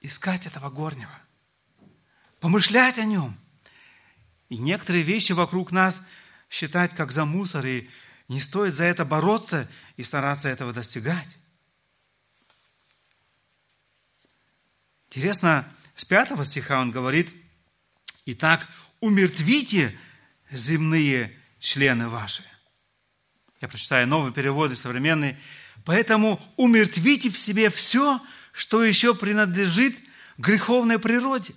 искать 0.00 0.46
этого 0.46 0.70
горнего, 0.70 1.18
помышлять 2.40 2.98
о 2.98 3.04
нем. 3.04 3.36
И 4.48 4.58
некоторые 4.58 5.02
вещи 5.02 5.32
вокруг 5.32 5.72
нас 5.72 6.00
считать 6.50 6.94
как 6.94 7.10
за 7.10 7.24
мусор, 7.24 7.64
и 7.66 7.88
не 8.28 8.40
стоит 8.40 8.74
за 8.74 8.84
это 8.84 9.04
бороться 9.04 9.68
и 9.96 10.02
стараться 10.02 10.48
этого 10.48 10.72
достигать. 10.72 11.36
Интересно, 15.16 15.66
с 15.94 16.04
пятого 16.04 16.44
стиха 16.44 16.78
он 16.78 16.90
говорит, 16.90 17.32
«Итак, 18.26 18.68
умертвите 19.00 19.98
земные 20.50 21.34
члены 21.58 22.10
ваши». 22.10 22.42
Я 23.62 23.68
прочитаю 23.68 24.06
новый 24.06 24.30
перевод, 24.30 24.76
современный. 24.76 25.38
«Поэтому 25.86 26.38
умертвите 26.58 27.30
в 27.30 27.38
себе 27.38 27.70
все, 27.70 28.20
что 28.52 28.84
еще 28.84 29.14
принадлежит 29.14 29.96
греховной 30.36 30.98
природе. 30.98 31.54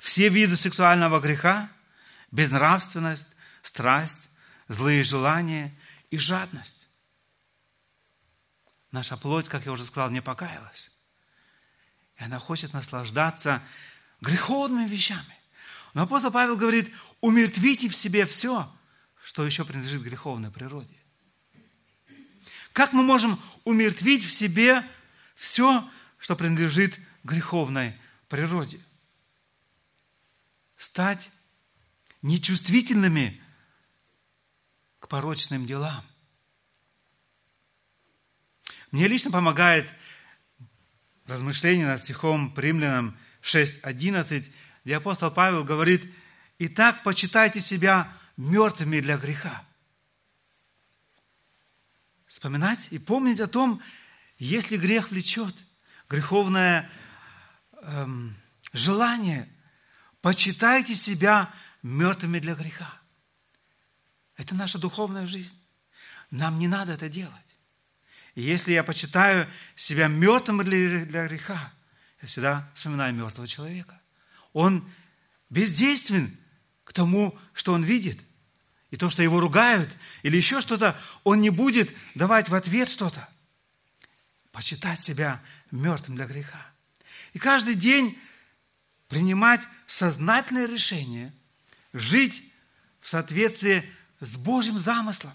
Все 0.00 0.28
виды 0.28 0.56
сексуального 0.56 1.20
греха, 1.20 1.70
безнравственность, 2.32 3.36
страсть, 3.62 4.30
злые 4.66 5.04
желания 5.04 5.72
и 6.10 6.18
жадность. 6.18 6.88
Наша 8.90 9.16
плоть, 9.16 9.48
как 9.48 9.64
я 9.64 9.70
уже 9.70 9.84
сказал, 9.84 10.10
не 10.10 10.20
покаялась. 10.20 10.95
И 12.18 12.24
она 12.24 12.38
хочет 12.38 12.72
наслаждаться 12.72 13.62
греховными 14.20 14.88
вещами. 14.88 15.36
Но 15.94 16.02
апостол 16.02 16.30
Павел 16.30 16.56
говорит, 16.56 16.92
умертвите 17.20 17.88
в 17.88 17.96
себе 17.96 18.26
все, 18.26 18.72
что 19.22 19.44
еще 19.44 19.64
принадлежит 19.64 20.02
греховной 20.02 20.50
природе. 20.50 20.94
Как 22.72 22.92
мы 22.92 23.02
можем 23.02 23.40
умертвить 23.64 24.24
в 24.24 24.30
себе 24.30 24.86
все, 25.34 25.88
что 26.18 26.36
принадлежит 26.36 26.98
греховной 27.24 27.98
природе? 28.28 28.80
Стать 30.76 31.30
нечувствительными 32.20 33.40
к 35.00 35.08
порочным 35.08 35.64
делам. 35.64 36.04
Мне 38.90 39.08
лично 39.08 39.30
помогает 39.30 39.88
размышление 41.26 41.86
над 41.86 42.02
стихом 42.02 42.52
Римлянам 42.56 43.16
6.11, 43.42 44.50
где 44.84 44.96
апостол 44.96 45.30
Павел 45.30 45.64
говорит, 45.64 46.10
«Итак, 46.58 47.02
почитайте 47.02 47.60
себя 47.60 48.12
мертвыми 48.36 49.00
для 49.00 49.16
греха». 49.16 49.64
Вспоминать 52.26 52.88
и 52.90 52.98
помнить 52.98 53.40
о 53.40 53.46
том, 53.46 53.80
если 54.38 54.76
грех 54.76 55.10
влечет, 55.10 55.54
греховное 56.08 56.90
эм, 57.82 58.34
желание, 58.72 59.48
почитайте 60.20 60.94
себя 60.94 61.52
мертвыми 61.82 62.38
для 62.38 62.54
греха. 62.54 62.92
Это 64.36 64.54
наша 64.54 64.78
духовная 64.78 65.26
жизнь. 65.26 65.56
Нам 66.30 66.58
не 66.58 66.68
надо 66.68 66.92
это 66.92 67.08
делать. 67.08 67.45
И 68.36 68.42
если 68.42 68.72
я 68.72 68.84
почитаю 68.84 69.48
себя 69.74 70.08
мертвым 70.08 70.62
для, 70.62 71.26
греха, 71.26 71.72
я 72.20 72.28
всегда 72.28 72.70
вспоминаю 72.74 73.14
мертвого 73.14 73.48
человека. 73.48 73.98
Он 74.52 74.88
бездействен 75.48 76.36
к 76.84 76.92
тому, 76.92 77.36
что 77.54 77.72
он 77.72 77.82
видит. 77.82 78.20
И 78.90 78.98
то, 78.98 79.08
что 79.08 79.22
его 79.22 79.40
ругают, 79.40 79.90
или 80.22 80.36
еще 80.36 80.60
что-то, 80.60 81.00
он 81.24 81.40
не 81.40 81.48
будет 81.48 81.94
давать 82.14 82.50
в 82.50 82.54
ответ 82.54 82.90
что-то. 82.90 83.26
Почитать 84.52 85.00
себя 85.00 85.42
мертвым 85.70 86.16
для 86.16 86.26
греха. 86.26 86.60
И 87.32 87.38
каждый 87.38 87.74
день 87.74 88.18
принимать 89.08 89.66
сознательное 89.86 90.66
решение 90.66 91.32
жить 91.94 92.42
в 93.00 93.08
соответствии 93.08 93.82
с 94.20 94.36
Божьим 94.36 94.78
замыслом 94.78 95.32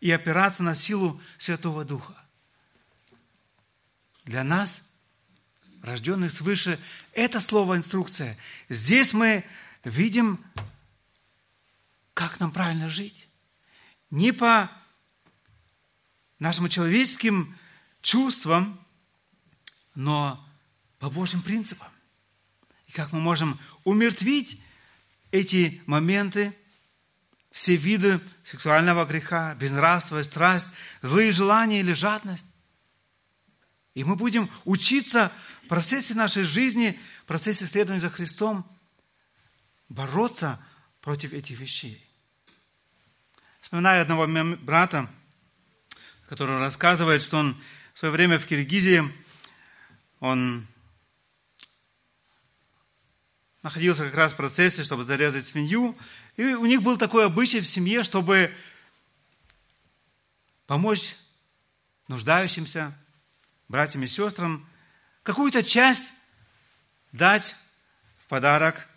и 0.00 0.10
опираться 0.10 0.62
на 0.62 0.74
силу 0.74 1.20
Святого 1.38 1.84
Духа. 1.84 2.14
Для 4.24 4.44
нас, 4.44 4.82
рожденных 5.82 6.32
свыше, 6.32 6.78
это 7.12 7.40
слово 7.40 7.76
инструкция. 7.76 8.36
Здесь 8.68 9.12
мы 9.12 9.44
видим, 9.84 10.42
как 12.14 12.40
нам 12.40 12.50
правильно 12.50 12.90
жить. 12.90 13.28
Не 14.10 14.32
по 14.32 14.70
нашим 16.38 16.68
человеческим 16.68 17.56
чувствам, 18.02 18.80
но 19.94 20.44
по 20.98 21.10
Божьим 21.10 21.42
принципам. 21.42 21.88
И 22.86 22.92
как 22.92 23.12
мы 23.12 23.20
можем 23.20 23.58
умертвить 23.84 24.60
эти 25.30 25.82
моменты, 25.86 26.54
все 27.50 27.76
виды 27.76 28.20
сексуального 28.44 29.04
греха, 29.04 29.54
безнравство, 29.54 30.22
страсть, 30.22 30.68
злые 31.02 31.32
желания 31.32 31.80
или 31.80 31.92
жадность. 31.92 32.46
И 33.94 34.04
мы 34.04 34.14
будем 34.14 34.50
учиться 34.64 35.32
в 35.64 35.68
процессе 35.68 36.14
нашей 36.14 36.44
жизни, 36.44 36.98
в 37.22 37.24
процессе 37.26 37.66
следования 37.66 38.00
за 38.00 38.10
Христом, 38.10 38.64
бороться 39.88 40.64
против 41.00 41.32
этих 41.32 41.58
вещей. 41.58 42.04
Вспоминаю 43.60 44.02
одного 44.02 44.26
брата, 44.56 45.10
который 46.28 46.58
рассказывает, 46.58 47.22
что 47.22 47.38
он 47.38 47.60
в 47.94 47.98
свое 47.98 48.12
время 48.12 48.38
в 48.38 48.46
Киргизии, 48.46 49.02
он 50.20 50.66
находился 53.62 54.04
как 54.04 54.14
раз 54.14 54.32
в 54.32 54.36
процессе, 54.36 54.84
чтобы 54.84 55.04
зарезать 55.04 55.44
свинью. 55.44 55.96
И 56.36 56.54
у 56.54 56.66
них 56.66 56.82
был 56.82 56.96
такой 56.96 57.26
обычай 57.26 57.60
в 57.60 57.66
семье, 57.66 58.02
чтобы 58.02 58.52
помочь 60.66 61.16
нуждающимся 62.08 62.96
братьям 63.68 64.02
и 64.04 64.08
сестрам 64.08 64.68
какую-то 65.22 65.62
часть 65.62 66.14
дать 67.12 67.54
в 68.18 68.26
подарок 68.28 68.88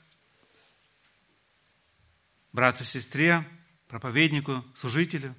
брату, 2.52 2.84
сестре, 2.84 3.44
проповеднику, 3.88 4.64
служителю. 4.76 5.36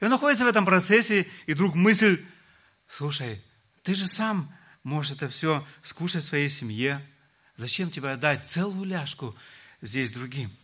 И 0.00 0.04
он 0.04 0.10
находится 0.10 0.44
в 0.44 0.48
этом 0.48 0.64
процессе, 0.64 1.28
и 1.46 1.54
вдруг 1.54 1.74
мысль, 1.74 2.24
слушай, 2.88 3.42
ты 3.82 3.94
же 3.94 4.06
сам 4.06 4.52
можешь 4.82 5.12
это 5.12 5.28
все 5.28 5.66
скушать 5.82 6.22
в 6.22 6.26
своей 6.26 6.48
семье, 6.48 7.04
Зачем 7.58 7.90
тебе 7.90 8.10
отдать 8.10 8.46
целую 8.46 8.84
ляжку 8.84 9.36
здесь 9.82 10.12
другим? 10.12 10.56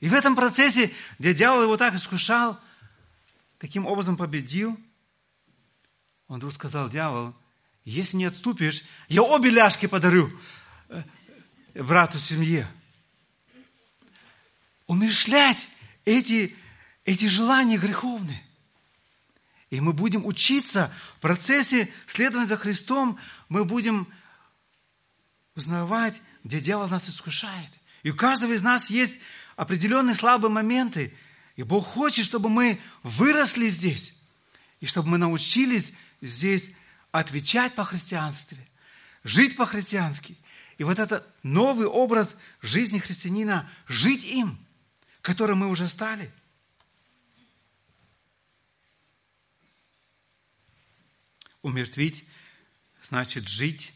И 0.00 0.08
в 0.08 0.14
этом 0.14 0.36
процессе, 0.36 0.92
где 1.18 1.34
дьявол 1.34 1.62
его 1.62 1.76
так 1.76 1.94
искушал, 1.94 2.58
таким 3.58 3.86
образом 3.86 4.16
победил, 4.16 4.78
он 6.28 6.38
вдруг 6.38 6.52
сказал, 6.54 6.88
дьявол, 6.88 7.34
если 7.84 8.16
не 8.16 8.26
отступишь, 8.26 8.84
я 9.08 9.22
обе 9.22 9.50
ляжки 9.50 9.86
подарю 9.86 10.30
э, 10.88 11.02
брату 11.74 12.18
семье. 12.18 12.68
Умершлять 14.86 15.68
эти, 16.04 16.54
эти 17.04 17.26
желания 17.26 17.78
греховные. 17.78 18.42
И 19.70 19.80
мы 19.80 19.92
будем 19.92 20.24
учиться 20.24 20.92
в 21.16 21.20
процессе 21.20 21.92
следования 22.06 22.46
за 22.46 22.56
Христом, 22.56 23.18
мы 23.48 23.64
будем 23.64 24.08
узнавать, 25.54 26.22
где 26.44 26.60
дьявол 26.60 26.88
нас 26.88 27.08
искушает. 27.08 27.70
И 28.02 28.10
у 28.10 28.16
каждого 28.16 28.52
из 28.52 28.62
нас 28.62 28.90
есть 28.90 29.18
определенные 29.58 30.14
слабые 30.14 30.52
моменты. 30.52 31.12
И 31.56 31.64
Бог 31.64 31.84
хочет, 31.84 32.24
чтобы 32.24 32.48
мы 32.48 32.80
выросли 33.02 33.66
здесь. 33.66 34.14
И 34.78 34.86
чтобы 34.86 35.08
мы 35.08 35.18
научились 35.18 35.92
здесь 36.20 36.70
отвечать 37.10 37.74
по-христианстве, 37.74 38.64
жить 39.24 39.56
по-христиански. 39.56 40.38
И 40.78 40.84
вот 40.84 41.00
этот 41.00 41.26
новый 41.42 41.88
образ 41.88 42.36
жизни 42.62 43.00
христианина, 43.00 43.68
жить 43.88 44.22
им, 44.22 44.56
которым 45.22 45.58
мы 45.58 45.70
уже 45.70 45.88
стали. 45.88 46.30
Умертвить 51.62 52.24
значит 53.02 53.48
жить 53.48 53.92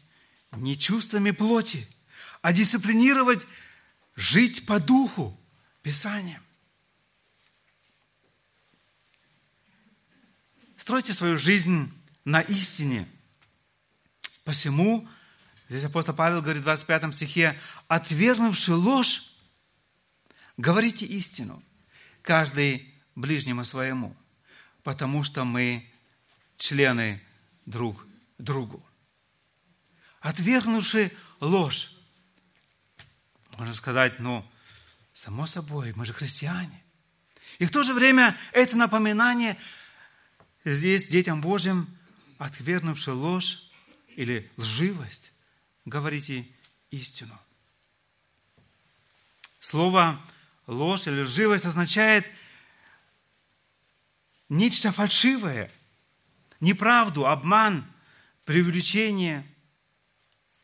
не 0.51 0.77
чувствами 0.77 1.31
плоти, 1.31 1.87
а 2.41 2.51
дисциплинировать, 2.51 3.47
жить 4.17 4.65
по 4.65 4.81
духу, 4.81 5.39
Писанием. 5.83 6.41
Стройте 10.77 11.13
свою 11.13 11.37
жизнь 11.37 11.93
на 12.25 12.41
истине. 12.41 13.07
Посему, 14.43 15.07
здесь 15.69 15.85
апостол 15.85 16.15
Павел 16.15 16.41
говорит 16.41 16.61
в 16.61 16.65
25 16.65 17.13
стихе, 17.13 17.59
отвергнувши 17.87 18.73
ложь, 18.73 19.31
говорите 20.57 21.05
истину, 21.05 21.63
каждый 22.23 22.91
ближнему 23.13 23.63
своему, 23.63 24.15
потому 24.81 25.23
что 25.23 25.45
мы 25.45 25.87
члены 26.57 27.21
друг 27.65 28.07
другу 28.39 28.83
отвергнувши 30.23 31.11
ложь. 31.41 31.91
Можно 33.57 33.73
сказать, 33.73 34.19
ну, 34.19 34.43
само 35.13 35.45
собой, 35.45 35.93
мы 35.95 36.05
же 36.05 36.13
христиане. 36.13 36.83
И 37.59 37.65
в 37.65 37.71
то 37.71 37.83
же 37.83 37.93
время 37.93 38.37
это 38.51 38.75
напоминание 38.75 39.57
здесь 40.65 41.05
детям 41.05 41.39
Божьим, 41.39 41.87
отвергнувши 42.37 43.11
ложь 43.11 43.69
или 44.15 44.51
лживость, 44.57 45.31
говорите 45.85 46.47
истину. 46.91 47.39
Слово 49.59 50.21
ложь 50.67 51.07
или 51.07 51.21
лживость 51.21 51.65
означает 51.65 52.25
нечто 54.49 54.91
фальшивое, 54.91 55.71
неправду, 56.59 57.27
обман, 57.27 57.85
преувеличение– 58.43 59.47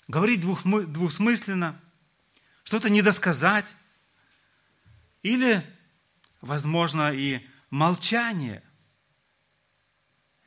говорить 0.09 0.41
двусмысленно, 0.41 1.79
что-то 2.63 2.89
недосказать, 2.89 3.75
или, 5.21 5.63
возможно, 6.41 7.11
и 7.13 7.45
молчание, 7.69 8.63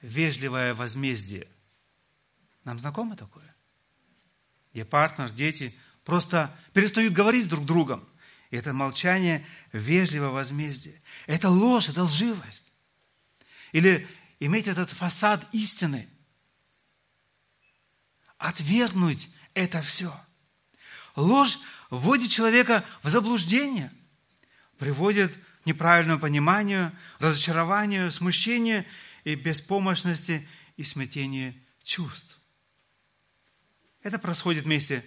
вежливое 0.01 0.75
возмездие. 0.75 1.49
Нам 2.65 2.79
знакомо 2.79 3.17
такое? 3.17 3.55
Где 4.73 4.85
партнер, 4.85 5.31
дети 5.31 5.75
просто 6.05 6.57
перестают 6.73 7.13
говорить 7.13 7.49
друг 7.49 7.65
с 7.65 7.67
другом. 7.67 8.09
И 8.51 8.57
это 8.57 8.73
молчание 8.73 9.47
вежливое 9.73 10.29
возмездие. 10.29 11.01
Это 11.27 11.49
ложь, 11.49 11.89
это 11.89 12.05
лживость. 12.05 12.75
Или 13.73 14.07
иметь 14.41 14.67
этот 14.67 14.91
фасад 14.91 15.47
истины. 15.53 16.09
Отвергнуть 18.39 19.31
это 19.55 19.81
все. 19.81 20.13
Ложь 21.17 21.59
вводит 21.91 22.31
человека 22.31 22.85
в 23.03 23.11
заблуждение, 23.11 23.93
приводит 24.83 25.33
к 25.63 25.67
неправильному 25.67 26.19
пониманию, 26.19 26.91
разочарованию, 27.21 28.11
смущению 28.11 28.85
и 29.23 29.37
беспомощности 29.37 30.45
и 30.77 30.83
смятению 30.83 31.55
чувств. 31.85 32.41
Это 34.03 34.19
происходит 34.19 34.65
вместе 34.65 35.05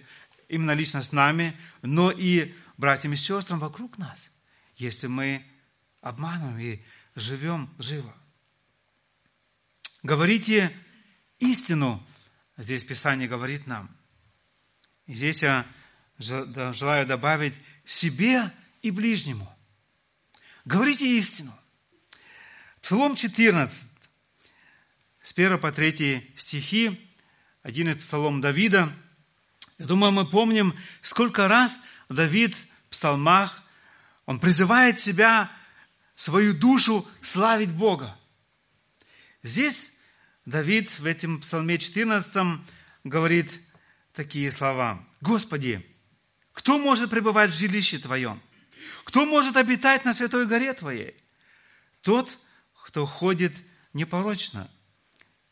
именно 0.48 0.70
лично 0.70 1.02
с 1.02 1.12
нами, 1.12 1.54
но 1.82 2.10
и 2.10 2.54
братьями 2.78 3.16
и 3.16 3.18
сестрам 3.18 3.58
вокруг 3.58 3.98
нас, 3.98 4.30
если 4.76 5.08
мы 5.08 5.44
обманываем 6.00 6.58
и 6.58 6.82
живем 7.14 7.68
живо. 7.78 8.16
Говорите 10.02 10.74
истину, 11.38 12.02
здесь 12.56 12.82
Писание 12.82 13.28
говорит 13.28 13.66
нам. 13.66 13.94
И 15.04 15.12
здесь 15.12 15.42
я 15.42 15.66
желаю 16.18 17.06
добавить 17.06 17.52
себе 17.84 18.50
и 18.80 18.90
ближнему. 18.90 19.52
Говорите 20.66 21.06
истину. 21.16 21.56
Псалом 22.82 23.14
14, 23.14 23.86
с 25.22 25.32
1 25.32 25.58
по 25.60 25.70
3 25.70 26.34
стихи, 26.36 27.00
один 27.62 27.88
из 27.88 28.04
псалом 28.04 28.40
Давида. 28.40 28.92
Я 29.78 29.86
думаю, 29.86 30.10
мы 30.10 30.28
помним, 30.28 30.76
сколько 31.02 31.46
раз 31.46 31.78
Давид 32.08 32.56
в 32.56 32.90
псалмах, 32.90 33.62
он 34.24 34.40
призывает 34.40 34.98
себя, 34.98 35.52
свою 36.16 36.52
душу 36.52 37.06
славить 37.22 37.70
Бога. 37.70 38.18
Здесь 39.44 39.92
Давид 40.46 40.90
в 40.98 41.06
этом 41.06 41.42
псалме 41.42 41.78
14 41.78 42.60
говорит, 43.04 43.60
такие 44.12 44.50
слова. 44.50 45.06
«Господи, 45.20 45.86
кто 46.52 46.76
может 46.76 47.10
пребывать 47.10 47.52
в 47.52 47.58
жилище 47.58 47.98
Твоем? 47.98 48.42
Кто 49.04 49.24
может 49.24 49.56
обитать 49.56 50.04
на 50.04 50.12
святой 50.12 50.46
горе 50.46 50.72
Твоей? 50.72 51.16
Тот, 52.02 52.38
кто 52.82 53.06
ходит 53.06 53.52
непорочно 53.92 54.70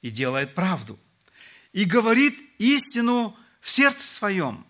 и 0.03 0.11
делает 0.11 0.55
правду, 0.55 0.99
и 1.73 1.85
говорит 1.85 2.39
истину 2.59 3.37
в 3.61 3.71
сердце 3.71 4.07
своем. 4.07 4.67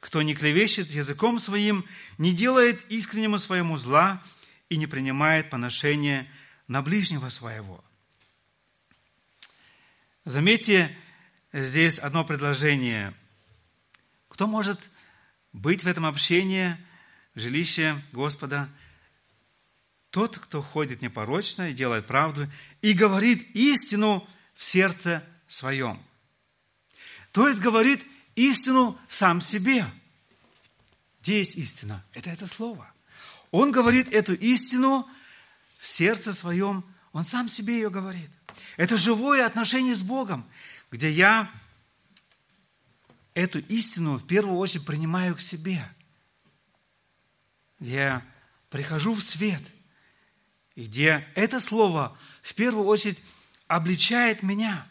Кто 0.00 0.22
не 0.22 0.34
клевещет 0.34 0.90
языком 0.90 1.38
своим, 1.38 1.84
не 2.16 2.32
делает 2.32 2.84
искреннему 2.90 3.38
своему 3.38 3.76
зла 3.78 4.22
и 4.68 4.76
не 4.76 4.86
принимает 4.86 5.50
поношения 5.50 6.30
на 6.68 6.82
ближнего 6.82 7.28
своего. 7.28 7.84
Заметьте, 10.24 10.96
здесь 11.52 11.98
одно 11.98 12.24
предложение. 12.24 13.14
Кто 14.28 14.46
может 14.46 14.78
быть 15.52 15.84
в 15.84 15.86
этом 15.86 16.06
общении, 16.06 16.76
в 17.34 17.40
жилище 17.40 18.02
Господа? 18.12 18.68
Тот, 20.10 20.38
кто 20.38 20.62
ходит 20.62 21.02
непорочно 21.02 21.70
и 21.70 21.74
делает 21.74 22.06
правду, 22.06 22.48
и 22.80 22.92
говорит 22.92 23.54
истину 23.54 24.26
в 24.54 24.64
сердце 24.64 25.22
своем. 25.46 26.02
То 27.32 27.46
есть 27.46 27.60
говорит 27.60 28.02
истину 28.34 28.98
сам 29.08 29.40
себе. 29.40 29.86
Где 31.20 31.40
есть 31.40 31.56
истина? 31.56 32.04
Это 32.12 32.30
это 32.30 32.46
слово. 32.46 32.90
Он 33.50 33.70
говорит 33.70 34.12
эту 34.12 34.34
истину 34.34 35.08
в 35.78 35.86
сердце 35.86 36.32
своем, 36.32 36.84
он 37.12 37.24
сам 37.24 37.48
себе 37.48 37.74
ее 37.74 37.90
говорит. 37.90 38.30
Это 38.76 38.96
живое 38.96 39.46
отношение 39.46 39.94
с 39.94 40.02
Богом, 40.02 40.46
где 40.90 41.10
я 41.10 41.50
эту 43.38 43.60
истину 43.60 44.16
в 44.16 44.26
первую 44.26 44.56
очередь 44.58 44.84
принимаю 44.84 45.36
к 45.36 45.40
себе. 45.40 45.88
Я 47.78 48.24
прихожу 48.68 49.14
в 49.14 49.22
свет, 49.22 49.62
и 50.74 50.86
где 50.86 51.26
это 51.34 51.60
слово 51.60 52.18
в 52.42 52.54
первую 52.54 52.86
очередь 52.86 53.22
обличает 53.68 54.42
меня. 54.42 54.86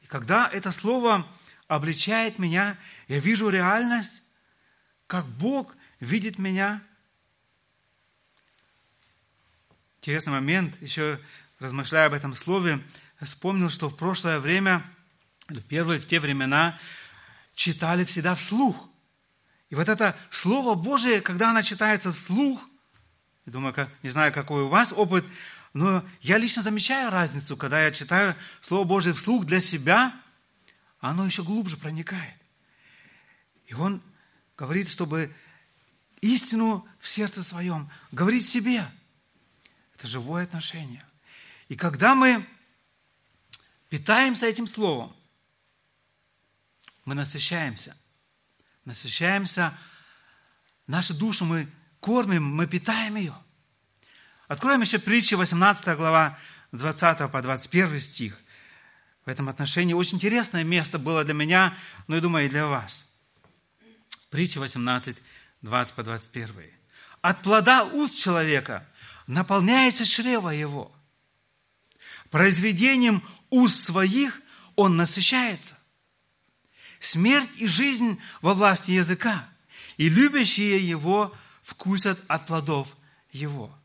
И 0.00 0.06
когда 0.06 0.48
это 0.48 0.72
слово 0.72 1.30
обличает 1.68 2.38
меня, 2.40 2.76
я 3.06 3.20
вижу 3.20 3.48
реальность, 3.48 4.22
как 5.06 5.26
Бог 5.26 5.76
видит 6.00 6.38
меня. 6.38 6.82
Интересный 9.98 10.32
момент, 10.32 10.80
еще 10.82 11.20
размышляя 11.60 12.08
об 12.08 12.14
этом 12.14 12.34
слове, 12.34 12.82
вспомнил, 13.20 13.70
что 13.70 13.88
в 13.88 13.96
прошлое 13.96 14.40
время, 14.40 14.84
в 15.48 15.62
первые, 15.62 16.00
в 16.00 16.06
те 16.06 16.20
времена, 16.20 16.78
читали 17.54 18.04
всегда 18.04 18.34
вслух. 18.34 18.88
И 19.70 19.74
вот 19.74 19.88
это 19.88 20.16
Слово 20.30 20.74
Божие, 20.74 21.20
когда 21.20 21.50
оно 21.50 21.62
читается 21.62 22.12
вслух, 22.12 22.62
я 23.46 23.52
думаю, 23.52 23.74
как, 23.74 23.88
не 24.02 24.10
знаю, 24.10 24.32
какой 24.32 24.62
у 24.62 24.68
вас 24.68 24.92
опыт, 24.92 25.24
но 25.72 26.04
я 26.20 26.38
лично 26.38 26.62
замечаю 26.62 27.10
разницу, 27.10 27.56
когда 27.56 27.82
я 27.82 27.90
читаю 27.90 28.36
Слово 28.60 28.84
Божие 28.84 29.14
вслух 29.14 29.46
для 29.46 29.60
себя, 29.60 30.14
оно 31.00 31.26
еще 31.26 31.42
глубже 31.42 31.76
проникает. 31.76 32.36
И 33.66 33.74
он 33.74 34.02
говорит, 34.56 34.88
чтобы 34.88 35.34
истину 36.20 36.86
в 37.00 37.08
сердце 37.08 37.42
своем 37.42 37.90
говорить 38.12 38.48
себе. 38.48 38.86
Это 39.96 40.06
живое 40.06 40.44
отношение. 40.44 41.04
И 41.68 41.76
когда 41.76 42.14
мы 42.14 42.46
питаемся 43.88 44.46
этим 44.46 44.66
словом, 44.66 45.16
мы 47.04 47.14
насыщаемся. 47.14 47.96
Насыщаемся, 48.84 49.78
нашу 50.86 51.14
душу 51.14 51.44
мы 51.44 51.68
кормим, 52.00 52.44
мы 52.44 52.66
питаем 52.66 53.16
ее. 53.16 53.34
Откроем 54.48 54.80
еще 54.80 54.98
притчи, 54.98 55.34
18 55.34 55.96
глава, 55.96 56.38
20 56.72 57.30
по 57.30 57.42
21 57.42 58.00
стих. 58.00 58.38
В 59.24 59.28
этом 59.28 59.48
отношении 59.48 59.94
очень 59.94 60.16
интересное 60.16 60.64
место 60.64 60.98
было 60.98 61.24
для 61.24 61.34
меня, 61.34 61.74
но 62.08 62.16
я 62.16 62.20
думаю, 62.20 62.46
и 62.46 62.48
для 62.48 62.66
вас. 62.66 63.06
Притча 64.30 64.58
18, 64.58 65.16
20 65.62 65.94
по 65.94 66.02
21. 66.02 66.70
От 67.20 67.42
плода 67.42 67.84
уст 67.84 68.18
человека 68.18 68.86
наполняется 69.26 70.04
чрево 70.04 70.50
его– 70.50 70.92
Произведением 72.32 73.22
уст 73.50 73.82
своих 73.82 74.40
он 74.74 74.96
насыщается. 74.96 75.78
Смерть 77.02 77.50
и 77.56 77.66
жизнь 77.66 78.20
во 78.42 78.54
власти 78.54 78.92
языка, 78.92 79.44
и 79.96 80.08
любящие 80.08 80.78
его 80.78 81.34
вкусят 81.64 82.20
от 82.28 82.46
плодов 82.46 82.96
его. 83.32 83.76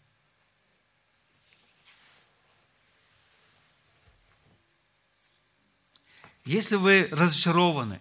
Если 6.45 6.75
вы 6.75 7.09
разочарованы, 7.11 7.99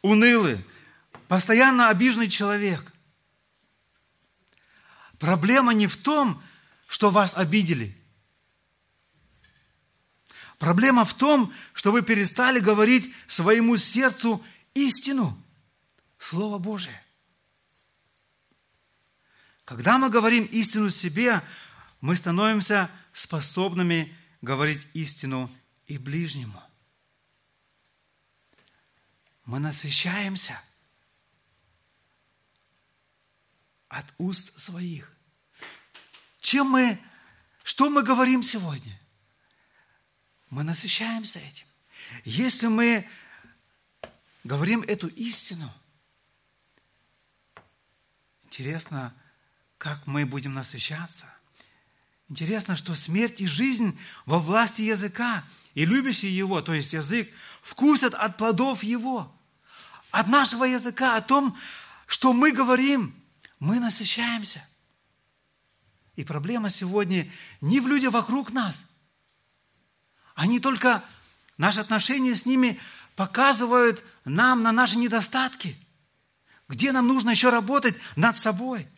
унылы, 0.00 0.64
постоянно 1.26 1.88
обиженный 1.88 2.28
человек, 2.28 2.92
проблема 5.18 5.74
не 5.74 5.88
в 5.88 5.96
том, 5.96 6.40
что 6.86 7.10
вас 7.10 7.36
обидели– 7.36 7.96
Проблема 10.60 11.06
в 11.06 11.14
том, 11.14 11.54
что 11.72 11.90
вы 11.90 12.02
перестали 12.02 12.60
говорить 12.60 13.14
своему 13.26 13.78
сердцу 13.78 14.44
истину, 14.74 15.42
Слово 16.18 16.58
Божие. 16.58 17.02
Когда 19.64 19.96
мы 19.96 20.10
говорим 20.10 20.44
истину 20.44 20.90
себе, 20.90 21.42
мы 22.02 22.14
становимся 22.14 22.90
способными 23.14 24.14
говорить 24.42 24.86
истину 24.92 25.50
и 25.86 25.96
ближнему. 25.96 26.62
Мы 29.46 29.60
насыщаемся 29.60 30.60
от 33.88 34.04
уст 34.18 34.60
своих. 34.60 35.10
Чем 36.42 36.66
мы, 36.66 37.00
что 37.62 37.88
мы 37.88 38.02
говорим 38.02 38.42
сегодня? 38.42 39.00
Мы 40.50 40.64
насыщаемся 40.64 41.38
этим. 41.38 41.66
Если 42.24 42.66
мы 42.66 43.08
говорим 44.44 44.82
эту 44.82 45.06
истину, 45.06 45.72
интересно, 48.44 49.14
как 49.78 50.06
мы 50.06 50.26
будем 50.26 50.52
насыщаться. 50.52 51.32
Интересно, 52.28 52.76
что 52.76 52.94
смерть 52.94 53.40
и 53.40 53.46
жизнь 53.46 53.98
во 54.26 54.38
власти 54.38 54.82
языка, 54.82 55.44
и 55.74 55.84
любящий 55.84 56.28
его, 56.28 56.60
то 56.60 56.74
есть 56.74 56.92
язык, 56.92 57.28
вкусят 57.62 58.14
от 58.14 58.36
плодов 58.36 58.82
его. 58.82 59.34
От 60.10 60.28
нашего 60.28 60.64
языка, 60.64 61.16
о 61.16 61.22
том, 61.22 61.56
что 62.06 62.32
мы 62.32 62.52
говорим, 62.52 63.14
мы 63.58 63.78
насыщаемся. 63.78 64.64
И 66.16 66.24
проблема 66.24 66.70
сегодня 66.70 67.30
не 67.60 67.80
в 67.80 67.88
людях 67.88 68.12
вокруг 68.12 68.52
нас, 68.52 68.84
они 70.40 70.58
только, 70.58 71.04
наши 71.58 71.80
отношения 71.80 72.34
с 72.34 72.46
ними 72.46 72.80
показывают 73.14 74.02
нам 74.24 74.62
на 74.62 74.72
наши 74.72 74.96
недостатки, 74.96 75.76
где 76.66 76.92
нам 76.92 77.06
нужно 77.06 77.28
еще 77.28 77.50
работать 77.50 77.94
над 78.16 78.38
собой. 78.38 78.88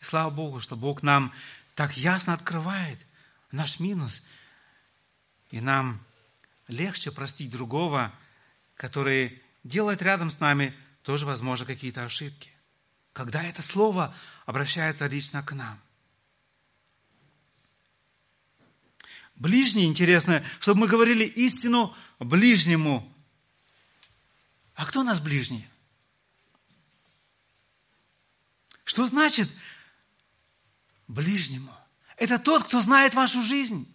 И 0.00 0.04
слава 0.04 0.30
Богу, 0.30 0.58
что 0.58 0.74
Бог 0.74 1.04
нам 1.04 1.32
так 1.76 1.96
ясно 1.96 2.32
открывает 2.32 2.98
наш 3.52 3.78
минус, 3.78 4.24
и 5.52 5.60
нам 5.60 6.04
легче 6.66 7.12
простить 7.12 7.50
другого, 7.50 8.12
который 8.74 9.40
делает 9.62 10.02
рядом 10.02 10.30
с 10.30 10.40
нами 10.40 10.74
тоже, 11.02 11.24
возможно, 11.24 11.66
какие-то 11.66 12.04
ошибки. 12.04 12.50
Когда 13.12 13.44
это 13.44 13.62
слово 13.62 14.12
обращается 14.44 15.06
лично 15.06 15.44
к 15.44 15.52
нам. 15.52 15.80
Ближний, 19.36 19.84
интересно, 19.84 20.42
чтобы 20.60 20.80
мы 20.80 20.86
говорили 20.88 21.24
истину 21.24 21.94
ближнему. 22.18 23.12
А 24.74 24.86
кто 24.86 25.00
у 25.00 25.02
нас 25.02 25.20
ближний? 25.20 25.68
Что 28.84 29.06
значит 29.06 29.50
ближнему? 31.06 31.72
Это 32.16 32.38
тот, 32.38 32.64
кто 32.64 32.80
знает 32.80 33.14
вашу 33.14 33.42
жизнь. 33.42 33.86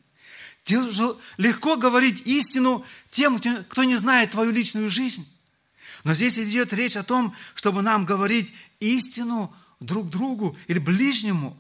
Легко 1.37 1.75
говорить 1.75 2.21
истину 2.27 2.85
тем, 3.09 3.39
кто 3.39 3.83
не 3.83 3.95
знает 3.95 4.31
твою 4.31 4.51
личную 4.51 4.91
жизнь. 4.91 5.27
Но 6.03 6.13
здесь 6.13 6.37
идет 6.37 6.71
речь 6.71 6.95
о 6.95 7.03
том, 7.03 7.35
чтобы 7.55 7.81
нам 7.81 8.05
говорить 8.05 8.53
истину 8.79 9.55
друг 9.79 10.09
другу 10.09 10.55
или 10.67 10.77
ближнему, 10.77 11.57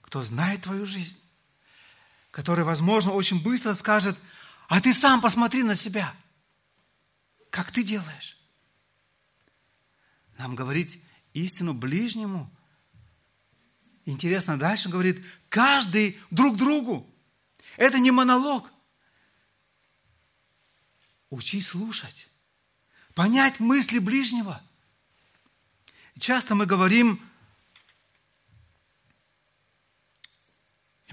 кто 0.00 0.22
знает 0.22 0.62
твою 0.62 0.86
жизнь. 0.86 1.18
Который, 2.32 2.64
возможно, 2.64 3.12
очень 3.12 3.40
быстро 3.40 3.74
скажет, 3.74 4.18
а 4.66 4.80
ты 4.80 4.92
сам 4.92 5.20
посмотри 5.20 5.62
на 5.62 5.76
себя. 5.76 6.16
Как 7.50 7.70
ты 7.70 7.84
делаешь? 7.84 8.38
Нам 10.38 10.56
говорить 10.56 11.00
истину 11.34 11.74
ближнему. 11.74 12.50
Интересно, 14.06 14.58
дальше 14.58 14.88
говорит, 14.88 15.22
каждый 15.50 16.18
друг 16.30 16.56
другу. 16.56 17.08
Это 17.76 17.98
не 17.98 18.10
монолог. 18.10 18.68
Учись 21.28 21.68
слушать, 21.68 22.28
понять 23.14 23.60
мысли 23.60 23.98
ближнего. 23.98 24.62
Часто 26.18 26.54
мы 26.54 26.64
говорим, 26.64 27.20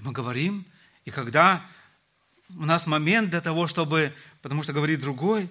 мы 0.00 0.12
говорим, 0.12 0.66
и 1.10 1.12
когда 1.12 1.66
у 2.50 2.64
нас 2.64 2.86
момент 2.86 3.30
для 3.30 3.40
того, 3.40 3.66
чтобы, 3.66 4.14
потому 4.42 4.62
что 4.62 4.72
говорит 4.72 5.00
другой, 5.00 5.48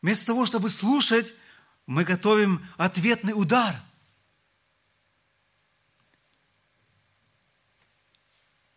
вместо 0.00 0.24
того, 0.24 0.46
чтобы 0.46 0.70
слушать, 0.70 1.34
мы 1.86 2.04
готовим 2.04 2.66
ответный 2.78 3.34
удар. 3.34 3.76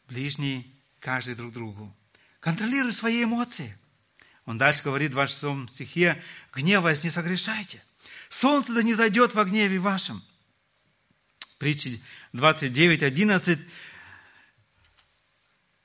Ближний 0.09 0.69
каждый 0.99 1.35
друг 1.35 1.53
другу. 1.53 1.95
Контролируй 2.41 2.91
свои 2.91 3.23
эмоции. 3.23 3.77
Он 4.45 4.57
дальше 4.57 4.83
говорит 4.83 5.11
в 5.11 5.13
26 5.13 5.69
стихе, 5.69 6.21
гневаясь, 6.53 7.03
не 7.05 7.11
согрешайте. 7.11 7.81
Солнце 8.27 8.73
да 8.73 8.83
не 8.83 8.93
зайдет 8.93 9.33
во 9.35 9.45
гневе 9.45 9.79
вашем. 9.79 10.21
Притчи 11.59 12.01
29, 12.33 13.03
11. 13.03 13.59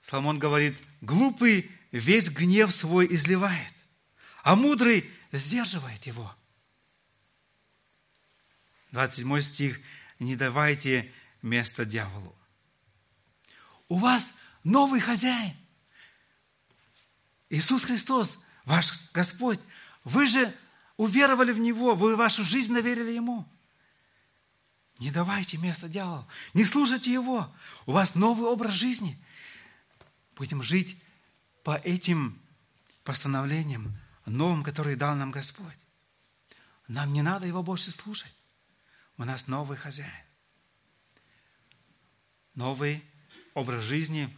Соломон 0.04 0.38
говорит, 0.38 0.76
глупый 1.00 1.70
весь 1.90 2.28
гнев 2.28 2.74
свой 2.74 3.06
изливает, 3.14 3.72
а 4.42 4.54
мудрый 4.54 5.10
сдерживает 5.32 6.04
его. 6.04 6.30
27 8.92 9.40
стих. 9.40 9.80
Не 10.18 10.36
давайте 10.36 11.10
место 11.40 11.86
дьяволу. 11.86 12.36
У 13.88 13.96
вас 13.98 14.34
новый 14.62 15.00
хозяин. 15.00 15.56
Иисус 17.48 17.84
Христос 17.84 18.38
ваш 18.66 19.10
Господь, 19.12 19.60
вы 20.04 20.26
же 20.26 20.54
уверовали 20.98 21.50
в 21.50 21.58
Него, 21.58 21.94
вы 21.94 22.14
вашу 22.14 22.44
жизнь 22.44 22.72
наверили 22.74 23.12
Ему. 23.12 23.48
Не 24.98 25.10
давайте 25.10 25.56
место 25.56 25.88
дьяволу, 25.88 26.28
не 26.52 26.64
слушайте 26.64 27.10
Его. 27.10 27.50
У 27.86 27.92
вас 27.92 28.14
новый 28.14 28.46
образ 28.46 28.74
жизни. 28.74 29.18
Будем 30.36 30.62
жить 30.62 30.96
по 31.62 31.76
этим 31.76 32.40
постановлениям, 33.04 33.96
новым, 34.26 34.62
которые 34.62 34.96
дал 34.96 35.14
нам 35.14 35.30
Господь. 35.30 35.76
Нам 36.88 37.12
не 37.12 37.22
надо 37.22 37.46
Его 37.46 37.62
больше 37.62 37.90
слушать. 37.90 38.34
У 39.16 39.24
нас 39.24 39.46
новый 39.46 39.76
хозяин. 39.76 40.10
Новый 42.54 43.02
образ 43.54 43.84
жизни. 43.84 44.28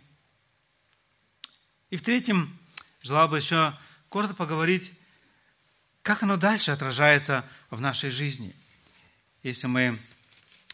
И 1.91 1.97
в-третьем, 1.97 2.59
желал 3.03 3.29
бы 3.29 3.39
еще 3.39 3.79
коротко 4.09 4.35
поговорить, 4.35 4.93
как 6.03 6.23
оно 6.23 6.37
дальше 6.37 6.71
отражается 6.71 7.49
в 7.71 7.81
нашей 7.81 8.11
жизни. 8.11 8.55
Если 9.43 9.67
мы 9.67 9.99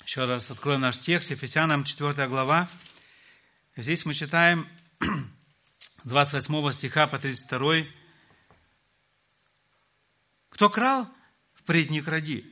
еще 0.04 0.24
раз 0.24 0.50
откроем 0.50 0.80
наш 0.80 0.98
текст, 0.98 1.30
Ефесянам 1.30 1.84
4 1.84 2.26
глава, 2.28 2.68
здесь 3.76 4.04
мы 4.04 4.14
читаем 4.14 4.68
с 6.04 6.08
28 6.08 6.72
стиха 6.72 7.06
по 7.06 7.18
32. 7.18 7.84
«Кто 10.50 10.68
крал, 10.68 11.08
впредь 11.54 11.90
не 11.90 12.00
кради, 12.00 12.44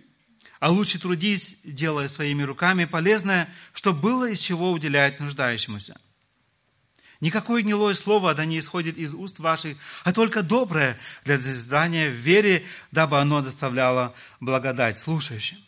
а 0.58 0.70
лучше 0.70 1.00
трудись, 1.00 1.60
делая 1.64 2.08
своими 2.08 2.42
руками 2.42 2.84
полезное, 2.84 3.52
чтобы 3.72 4.00
было 4.00 4.30
из 4.30 4.38
чего 4.38 4.72
уделять 4.72 5.20
нуждающемуся». 5.20 6.00
Никакое 7.20 7.62
гнилое 7.62 7.92
слово 7.92 8.34
да 8.34 8.46
не 8.46 8.58
исходит 8.58 8.96
из 8.96 9.12
уст 9.12 9.38
ваших, 9.38 9.76
а 10.04 10.12
только 10.12 10.42
доброе 10.42 10.98
для 11.24 11.38
созидания 11.38 12.08
в 12.08 12.14
вере, 12.14 12.64
дабы 12.92 13.20
оно 13.20 13.42
доставляло 13.42 14.14
благодать 14.40 14.98
слушающим. 14.98 15.58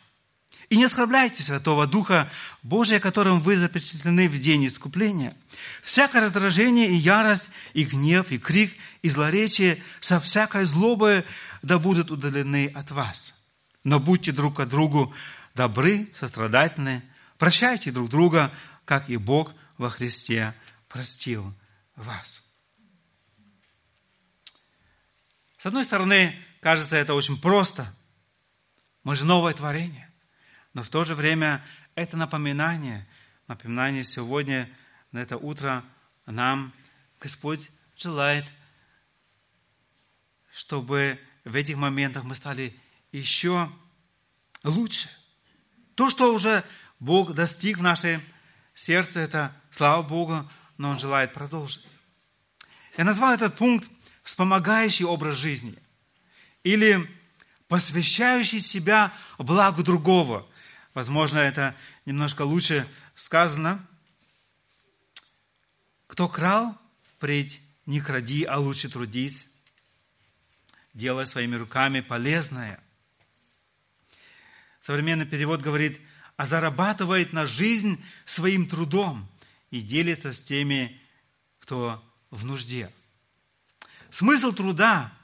И 0.69 0.77
не 0.77 0.85
оскорбляйте 0.85 1.43
Святого 1.43 1.87
Духа 1.87 2.29
Божия, 2.61 2.99
которым 2.99 3.39
вы 3.39 3.57
запечатлены 3.57 4.29
в 4.29 4.37
день 4.37 4.67
искупления. 4.67 5.35
Всякое 5.81 6.21
раздражение 6.21 6.89
и 6.89 6.95
ярость, 6.95 7.49
и 7.73 7.83
гнев, 7.83 8.31
и 8.31 8.37
крик, 8.37 8.73
и 9.01 9.09
злоречие 9.09 9.83
со 9.99 10.19
всякой 10.19 10.65
злобой 10.65 11.25
да 11.61 11.79
будут 11.79 12.11
удалены 12.11 12.71
от 12.73 12.91
вас. 12.91 13.33
Но 13.83 13.99
будьте 13.99 14.31
друг 14.31 14.57
к 14.57 14.65
другу 14.65 15.13
добры, 15.55 16.09
сострадательны, 16.15 17.03
прощайте 17.37 17.91
друг 17.91 18.09
друга, 18.09 18.51
как 18.85 19.09
и 19.09 19.17
Бог 19.17 19.53
во 19.77 19.89
Христе 19.89 20.53
простил 20.87 21.53
вас. 21.95 22.41
С 25.57 25.65
одной 25.65 25.83
стороны, 25.83 26.35
кажется, 26.61 26.95
это 26.95 27.13
очень 27.13 27.39
просто. 27.39 27.93
Мы 29.03 29.15
же 29.15 29.25
новое 29.25 29.53
творение. 29.53 30.12
Но 30.73 30.83
в 30.83 30.89
то 30.89 31.03
же 31.03 31.15
время 31.15 31.63
это 31.95 32.17
напоминание, 32.17 33.07
напоминание 33.47 34.03
сегодня, 34.03 34.69
на 35.11 35.19
это 35.19 35.37
утро 35.37 35.83
нам 36.25 36.73
Господь 37.19 37.69
желает, 37.95 38.45
чтобы 40.53 41.19
в 41.45 41.55
этих 41.55 41.77
моментах 41.77 42.23
мы 42.23 42.35
стали 42.35 42.75
еще 43.11 43.71
лучше. 44.63 45.09
То, 45.95 46.09
что 46.09 46.33
уже 46.33 46.63
Бог 46.99 47.33
достиг 47.33 47.77
в 47.77 47.83
нашем 47.83 48.21
сердце, 48.73 49.19
это, 49.19 49.55
слава 49.69 50.01
Богу, 50.01 50.49
но 50.77 50.89
он 50.89 50.99
желает 50.99 51.33
продолжить. 51.33 51.85
Я 52.97 53.03
назвал 53.03 53.33
этот 53.33 53.55
пункт 53.57 53.89
«вспомогающий 54.23 55.05
образ 55.05 55.35
жизни» 55.35 55.77
или 56.63 57.07
«посвящающий 57.67 58.59
себя 58.59 59.13
благу 59.37 59.83
другого». 59.83 60.47
Возможно, 60.93 61.39
это 61.39 61.75
немножко 62.05 62.43
лучше 62.43 62.87
сказано. 63.15 63.85
Кто 66.07 66.27
крал, 66.27 66.77
впредь 67.15 67.61
не 67.85 67.99
кради, 67.99 68.43
а 68.43 68.59
лучше 68.59 68.89
трудись, 68.89 69.49
делая 70.93 71.25
своими 71.25 71.55
руками 71.55 72.01
полезное. 72.01 72.79
Современный 74.81 75.25
перевод 75.25 75.61
говорит, 75.61 75.99
а 76.35 76.45
зарабатывает 76.45 77.33
на 77.33 77.45
жизнь 77.45 78.03
своим 78.25 78.67
трудом 78.67 79.27
и 79.71 79.81
делится 79.81 80.33
с 80.33 80.41
теми, 80.41 81.01
кто 81.59 82.03
в 82.29 82.45
нужде. 82.45 82.91
Смысл 84.09 84.51
труда– 84.51 85.11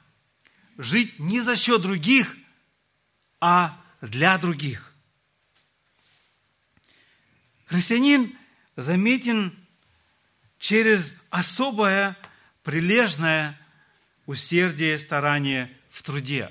жить 0.78 1.18
не 1.18 1.40
за 1.40 1.56
счет 1.56 1.82
других, 1.82 2.36
а 3.40 3.80
для 4.00 4.38
других. 4.38 4.89
Христианин 7.70 8.36
заметен 8.74 9.56
через 10.58 11.14
особое 11.30 12.16
прилежное 12.64 13.56
усердие, 14.26 14.98
старание 14.98 15.70
в 15.88 16.02
труде. 16.02 16.50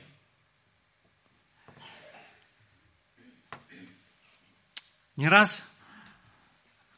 Не 5.18 5.28
раз 5.28 5.62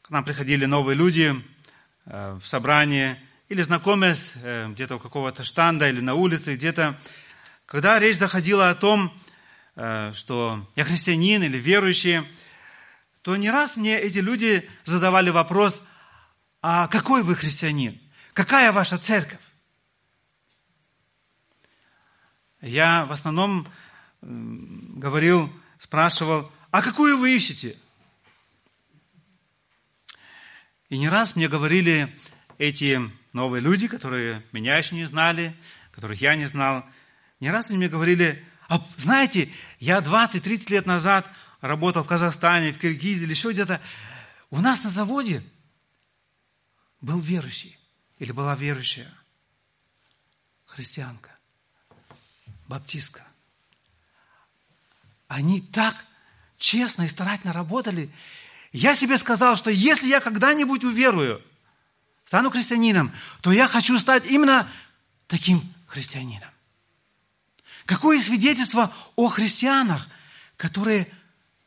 нам 0.08 0.24
приходили 0.24 0.66
новые 0.66 0.94
люди 0.94 1.34
э, 2.06 2.38
в 2.40 2.46
собрание 2.46 3.20
или 3.48 3.62
знакомясь 3.62 4.34
э, 4.36 4.68
где-то 4.70 4.96
у 4.96 4.98
какого-то 5.00 5.42
штанда 5.42 5.88
или 5.88 6.00
на 6.00 6.14
улице 6.14 6.54
где-то, 6.54 6.96
когда 7.66 7.98
речь 7.98 8.18
заходила 8.18 8.70
о 8.70 8.76
том, 8.76 9.12
э, 9.74 10.12
что 10.14 10.70
я 10.76 10.84
христианин 10.84 11.42
или 11.42 11.58
верующий, 11.58 12.20
то 13.22 13.36
не 13.36 13.50
раз 13.50 13.76
мне 13.76 13.98
эти 13.98 14.18
люди 14.18 14.68
задавали 14.84 15.30
вопрос, 15.30 15.86
а 16.60 16.88
какой 16.88 17.22
вы 17.22 17.36
христианин? 17.36 18.00
Какая 18.34 18.72
ваша 18.72 18.98
церковь? 18.98 19.40
Я 22.60 23.04
в 23.06 23.12
основном 23.12 23.66
говорил, 24.20 25.52
спрашивал, 25.78 26.50
а 26.70 26.82
какую 26.82 27.18
вы 27.18 27.34
ищете? 27.34 27.78
И 30.88 30.98
не 30.98 31.08
раз 31.08 31.36
мне 31.36 31.48
говорили 31.48 32.14
эти 32.58 33.00
новые 33.32 33.60
люди, 33.60 33.88
которые 33.88 34.44
меня 34.52 34.76
еще 34.76 34.94
не 34.94 35.04
знали, 35.04 35.54
которых 35.90 36.20
я 36.20 36.36
не 36.36 36.46
знал, 36.46 36.84
не 37.40 37.50
раз 37.50 37.70
они 37.70 37.78
мне 37.78 37.88
говорили, 37.88 38.44
а 38.68 38.80
знаете, 38.96 39.48
я 39.80 39.98
20-30 39.98 40.70
лет 40.70 40.86
назад 40.86 41.28
работал 41.62 42.02
в 42.02 42.08
Казахстане, 42.08 42.72
в 42.72 42.78
Киргизии 42.78 43.22
или 43.22 43.30
еще 43.30 43.52
где-то. 43.52 43.80
У 44.50 44.60
нас 44.60 44.84
на 44.84 44.90
заводе 44.90 45.42
был 47.00 47.18
верующий. 47.18 47.78
или 48.18 48.30
была 48.30 48.54
верующая, 48.54 49.12
христианка, 50.66 51.30
баптистка. 52.68 53.26
Они 55.26 55.60
так 55.60 55.96
честно 56.58 57.02
и 57.02 57.08
старательно 57.08 57.52
работали. 57.52 58.12
Я 58.70 58.94
себе 58.94 59.16
сказал, 59.16 59.56
что 59.56 59.70
если 59.70 60.06
я 60.06 60.20
когда-нибудь 60.20 60.84
уверую, 60.84 61.42
стану 62.24 62.50
христианином, 62.50 63.12
то 63.40 63.50
я 63.50 63.66
хочу 63.66 63.98
стать 63.98 64.26
именно 64.26 64.70
таким 65.26 65.74
христианином. 65.86 66.50
Какое 67.84 68.20
свидетельство 68.20 68.94
о 69.16 69.28
христианах, 69.28 70.06
которые 70.56 71.12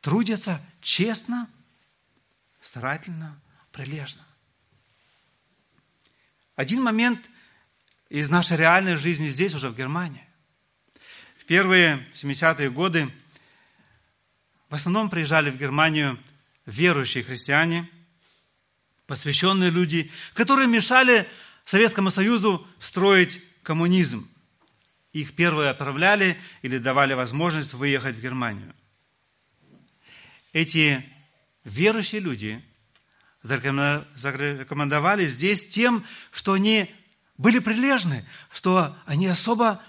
трудятся 0.05 0.61
честно, 0.81 1.49
старательно, 2.61 3.41
прилежно. 3.71 4.21
Один 6.55 6.83
момент 6.83 7.19
из 8.09 8.29
нашей 8.29 8.55
реальной 8.55 8.97
жизни 8.97 9.29
здесь, 9.29 9.55
уже 9.55 9.69
в 9.69 9.75
Германии. 9.75 10.23
В 11.39 11.45
первые 11.45 12.07
70-е 12.13 12.69
годы 12.69 13.11
в 14.69 14.75
основном 14.75 15.09
приезжали 15.09 15.49
в 15.49 15.57
Германию 15.57 16.19
верующие 16.67 17.23
христиане, 17.23 17.89
посвященные 19.07 19.71
люди, 19.71 20.11
которые 20.35 20.67
мешали 20.67 21.27
Советскому 21.63 22.11
Союзу 22.11 22.67
строить 22.77 23.41
коммунизм. 23.63 24.29
Их 25.13 25.33
первые 25.33 25.71
отправляли 25.71 26.37
или 26.61 26.77
давали 26.77 27.15
возможность 27.15 27.73
выехать 27.73 28.17
в 28.17 28.21
Германию. 28.21 28.71
Эти 30.55 31.03
верующие 31.65 32.21
люди 32.21 32.63
зарекомендовали 33.43 35.25
здесь 35.25 35.67
тем, 35.67 36.05
что 36.31 36.53
они 36.53 36.89
были 37.37 37.59
прилежны, 37.59 38.25
что 38.53 38.97
они 39.05 39.27
особо 39.27 39.83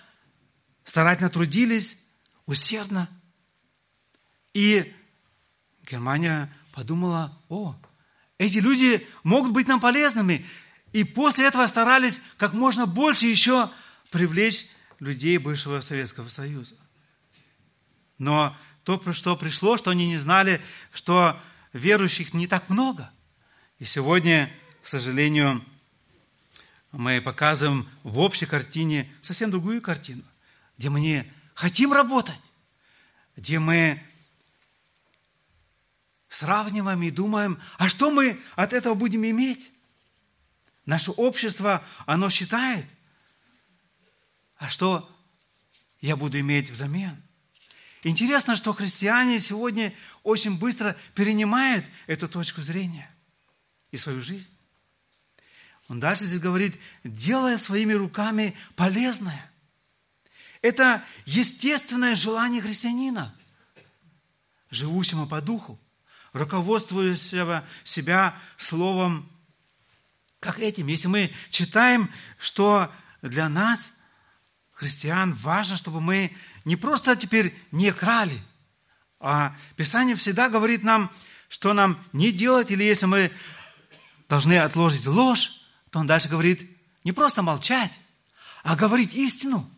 старательно 0.82 1.30
трудились, 1.30 2.04
усердно. 2.46 3.08
И 4.54 4.92
Германия 5.88 6.52
подумала, 6.72 7.40
о, 7.48 7.76
эти 8.36 8.58
люди 8.58 9.06
могут 9.22 9.52
быть 9.52 9.68
нам 9.68 9.78
полезными. 9.78 10.44
И 10.92 11.04
после 11.04 11.46
этого 11.46 11.68
старались 11.68 12.20
как 12.38 12.54
можно 12.54 12.86
больше 12.86 13.26
еще 13.26 13.70
привлечь 14.10 14.66
людей 14.98 15.38
бывшего 15.38 15.80
Советского 15.80 16.26
Союза. 16.26 16.74
Но 18.18 18.56
то, 18.86 19.02
что 19.12 19.36
пришло, 19.36 19.76
что 19.76 19.90
они 19.90 20.06
не 20.06 20.16
знали, 20.16 20.60
что 20.92 21.36
верующих 21.72 22.32
не 22.32 22.46
так 22.46 22.70
много. 22.70 23.10
И 23.80 23.84
сегодня, 23.84 24.48
к 24.80 24.86
сожалению, 24.86 25.64
мы 26.92 27.20
показываем 27.20 27.88
в 28.04 28.20
общей 28.20 28.46
картине 28.46 29.12
совсем 29.22 29.50
другую 29.50 29.82
картину, 29.82 30.22
где 30.78 30.88
мы 30.88 31.00
не 31.00 31.28
хотим 31.54 31.92
работать, 31.92 32.40
где 33.36 33.58
мы 33.58 34.00
сравниваем 36.28 37.02
и 37.02 37.10
думаем, 37.10 37.60
а 37.78 37.88
что 37.88 38.12
мы 38.12 38.40
от 38.54 38.72
этого 38.72 38.94
будем 38.94 39.24
иметь? 39.24 39.72
Наше 40.84 41.10
общество, 41.10 41.82
оно 42.06 42.30
считает, 42.30 42.86
а 44.58 44.68
что 44.68 45.12
я 46.00 46.14
буду 46.14 46.38
иметь 46.38 46.70
взамен? 46.70 47.25
Интересно, 48.06 48.54
что 48.54 48.72
христиане 48.72 49.40
сегодня 49.40 49.92
очень 50.22 50.56
быстро 50.56 50.96
перенимают 51.16 51.84
эту 52.06 52.28
точку 52.28 52.62
зрения 52.62 53.10
и 53.90 53.96
свою 53.96 54.20
жизнь. 54.20 54.52
Он 55.88 55.98
дальше 55.98 56.24
здесь 56.24 56.38
говорит, 56.38 56.76
делая 57.02 57.58
своими 57.58 57.94
руками 57.94 58.54
полезное. 58.76 59.50
Это 60.62 61.04
естественное 61.24 62.14
желание 62.14 62.62
христианина, 62.62 63.34
живущего 64.70 65.26
по 65.26 65.40
духу 65.40 65.76
руководствующего 66.32 67.66
себя 67.82 68.38
словом, 68.56 69.28
как 70.38 70.60
этим. 70.60 70.86
Если 70.86 71.08
мы 71.08 71.32
читаем, 71.50 72.08
что 72.38 72.88
для 73.20 73.48
нас, 73.48 73.90
христиан, 74.70 75.32
важно, 75.32 75.76
чтобы 75.76 76.00
мы 76.00 76.30
не 76.66 76.76
просто 76.76 77.16
теперь 77.16 77.54
не 77.72 77.90
крали, 77.90 78.38
а 79.18 79.56
Писание 79.76 80.14
всегда 80.16 80.50
говорит 80.50 80.82
нам, 80.82 81.10
что 81.48 81.72
нам 81.72 81.98
не 82.12 82.30
делать, 82.30 82.70
или 82.70 82.84
если 82.84 83.06
мы 83.06 83.32
должны 84.28 84.58
отложить 84.58 85.06
ложь, 85.06 85.62
то 85.88 86.00
он 86.00 86.06
дальше 86.06 86.28
говорит, 86.28 86.70
не 87.04 87.12
просто 87.12 87.40
молчать, 87.40 87.98
а 88.62 88.76
говорить 88.76 89.14
истину. 89.14 89.70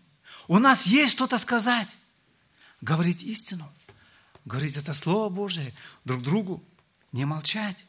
У 0.49 0.59
нас 0.59 0.87
есть 0.87 1.13
что-то 1.13 1.39
сказать. 1.39 1.89
Говорить 2.81 3.23
истину 3.23 3.71
говорить 4.49 4.77
это 4.77 4.95
Слово 4.95 5.29
Божие 5.29 5.75
друг 6.05 6.23
другу, 6.23 6.65
не 7.13 7.25
молчать. 7.25 7.85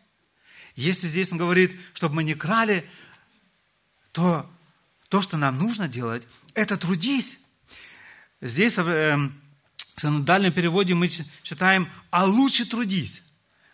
Если 0.76 1.08
здесь 1.08 1.32
он 1.32 1.38
говорит, 1.38 1.72
чтобы 1.94 2.16
мы 2.16 2.24
не 2.24 2.36
крали, 2.36 2.88
то 4.12 4.50
то, 5.08 5.22
что 5.22 5.38
нам 5.38 5.58
нужно 5.58 5.88
делать, 5.88 6.28
это 6.54 6.78
трудись. 6.78 7.39
Здесь 8.42 8.78
э, 8.78 8.82
в 9.96 10.02
синодальном 10.02 10.54
переводе 10.54 10.94
мы 10.94 11.10
читаем 11.10 11.90
«а 12.10 12.26
лучше 12.26 12.66
трудись». 12.66 13.22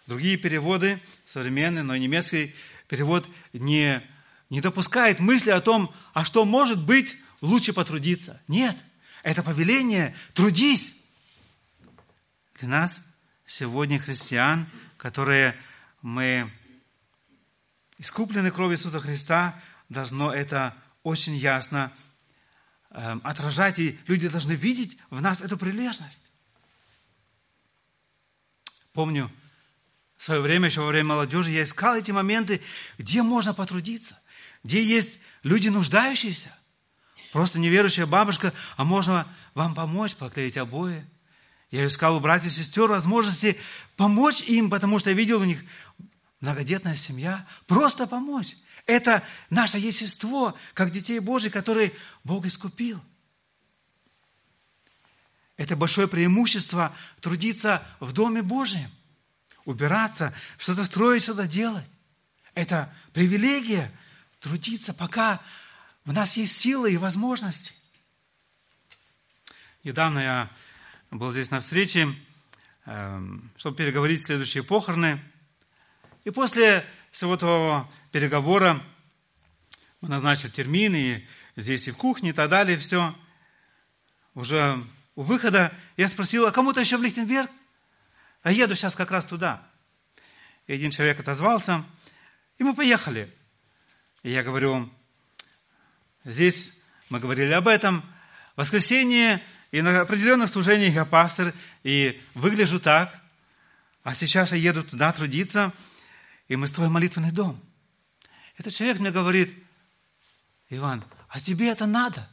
Другие 0.08 0.38
переводы, 0.38 1.02
современные, 1.26 1.84
но 1.84 1.96
немецкий 1.98 2.54
перевод 2.88 3.28
не, 3.54 4.02
не 4.50 4.62
допускает 4.62 5.20
мысли 5.20 5.50
о 5.50 5.62
том, 5.62 5.94
а 6.14 6.24
что 6.26 6.46
может 6.46 6.84
быть 6.84 7.16
лучше 7.42 7.74
потрудиться. 7.74 8.42
Нет, 8.48 8.76
это 9.24 9.44
повеление 9.44 10.16
«трудись». 10.34 10.94
Для 12.60 12.70
нас 12.70 13.08
сегодня, 13.46 14.00
христиан, 14.00 14.68
которые 14.98 15.56
мы 16.02 16.52
искуплены 17.98 18.52
кровью 18.52 18.78
Иисуса 18.78 19.00
Христа, 19.00 19.60
должно 19.90 20.34
это 20.34 20.76
очень 21.04 21.36
ясно 21.36 21.92
отражать, 22.96 23.78
и 23.80 24.00
люди 24.08 24.30
должны 24.30 24.54
видеть 24.54 24.98
в 25.10 25.22
нас 25.22 25.42
эту 25.42 25.58
прилежность. 25.58 26.32
Помню, 28.94 29.30
в 30.18 30.24
свое 30.24 30.40
время, 30.40 30.68
еще 30.68 30.82
во 30.82 30.88
время 30.88 31.10
молодежи, 31.10 31.52
я 31.52 31.64
искал 31.64 31.96
эти 31.96 32.12
моменты, 32.12 32.62
где 32.98 33.22
можно 33.22 33.54
потрудиться, 33.54 34.18
где 34.64 34.84
есть 34.84 35.20
люди 35.44 35.68
нуждающиеся. 35.68 36.58
Просто 37.34 37.60
неверующая 37.60 38.06
бабушка, 38.06 38.54
а 38.78 38.86
можно 38.86 39.28
вам 39.54 39.76
помочь 39.76 40.16
поклеить 40.16 40.56
обои, 40.56 41.06
я 41.72 41.88
искал 41.88 42.16
у 42.16 42.20
братьев 42.22 42.54
и 42.54 42.56
сестер 42.56 42.88
возможности 42.88 43.58
помочь 43.98 44.42
им, 44.44 44.70
потому 44.70 45.00
что 45.00 45.10
я 45.10 45.16
видел 45.16 45.42
у 45.42 45.46
них 45.46 45.62
многодетная 46.40 46.96
семья. 46.96 47.46
Просто 47.68 48.08
помочь. 48.08 48.56
Это 48.86 49.24
наше 49.50 49.78
естество, 49.80 50.58
как 50.74 50.92
детей 50.92 51.20
Божьих, 51.20 51.54
которые 51.54 51.92
Бог 52.24 52.46
искупил. 52.46 53.02
Это 55.58 55.76
большое 55.76 56.08
преимущество 56.08 56.96
трудиться 57.22 57.88
в 58.00 58.12
Доме 58.12 58.42
Божьем, 58.42 58.92
убираться, 59.64 60.34
что-то 60.58 60.84
строить, 60.84 61.24
что-то 61.24 61.48
делать. 61.48 61.86
Это 62.54 62.94
привилегия 63.14 63.92
трудиться, 64.40 64.94
пока 64.94 65.42
в 66.04 66.14
нас 66.14 66.38
есть 66.38 66.58
силы 66.58 66.94
и 66.94 66.98
возможности. 66.98 67.74
Недавно 69.84 70.20
я 70.20 70.52
был 71.10 71.32
здесь 71.32 71.52
на 71.52 71.60
встрече, 71.60 72.14
эм, 72.86 73.50
чтобы 73.58 73.78
переговорить 73.78 74.24
следующие 74.24 74.64
похороны. 74.64 75.20
И 76.26 76.32
после 76.32 76.86
всего 77.16 77.38
того 77.38 77.90
переговора 78.12 78.82
мы 80.02 80.10
назначили 80.10 80.50
термин, 80.50 80.94
и 80.94 81.24
здесь 81.56 81.88
и 81.88 81.92
в 81.92 81.96
кухне, 81.96 82.32
и 82.32 82.34
так 82.34 82.50
далее, 82.50 82.78
все. 82.78 83.16
Уже 84.34 84.78
у 85.16 85.22
выхода 85.22 85.74
я 85.96 86.10
спросил, 86.10 86.46
а 86.46 86.52
кому-то 86.52 86.82
еще 86.82 86.98
в 86.98 87.04
Лихтенберг? 87.04 87.50
А 88.44 88.52
еду 88.52 88.76
сейчас 88.76 88.96
как 88.96 89.12
раз 89.12 89.24
туда. 89.24 89.66
И 90.68 90.74
один 90.74 90.92
человек 90.92 91.18
отозвался, 91.18 91.86
и 92.58 92.66
мы 92.66 92.76
поехали. 92.76 93.34
И 94.24 94.32
я 94.32 94.44
говорю, 94.44 94.92
здесь 96.26 96.78
мы 97.08 97.22
говорили 97.22 97.54
об 97.54 97.70
этом. 97.70 98.02
В 98.56 98.58
воскресенье 98.58 99.42
и 99.72 99.82
на 99.82 100.02
определенных 100.02 100.50
служениях 100.50 100.94
я 100.94 101.06
пастор, 101.06 101.54
и 101.82 102.22
выгляжу 102.34 102.82
так, 102.82 103.18
а 104.04 104.14
сейчас 104.14 104.52
я 104.52 104.58
еду 104.58 104.84
туда 104.84 105.14
трудиться, 105.14 105.72
и 106.48 106.56
мы 106.56 106.68
строим 106.68 106.94
молитвенный 106.94 107.32
дом. 107.32 107.60
Этот 108.58 108.74
человек 108.74 109.00
мне 109.00 109.12
говорит, 109.12 109.54
Иван, 110.70 111.04
а 111.30 111.40
тебе 111.40 111.70
это 111.70 111.86
надо? 111.86 112.30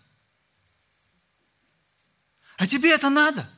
А 2.56 2.66
тебе 2.66 2.94
это 2.94 3.10
надо? 3.10 3.48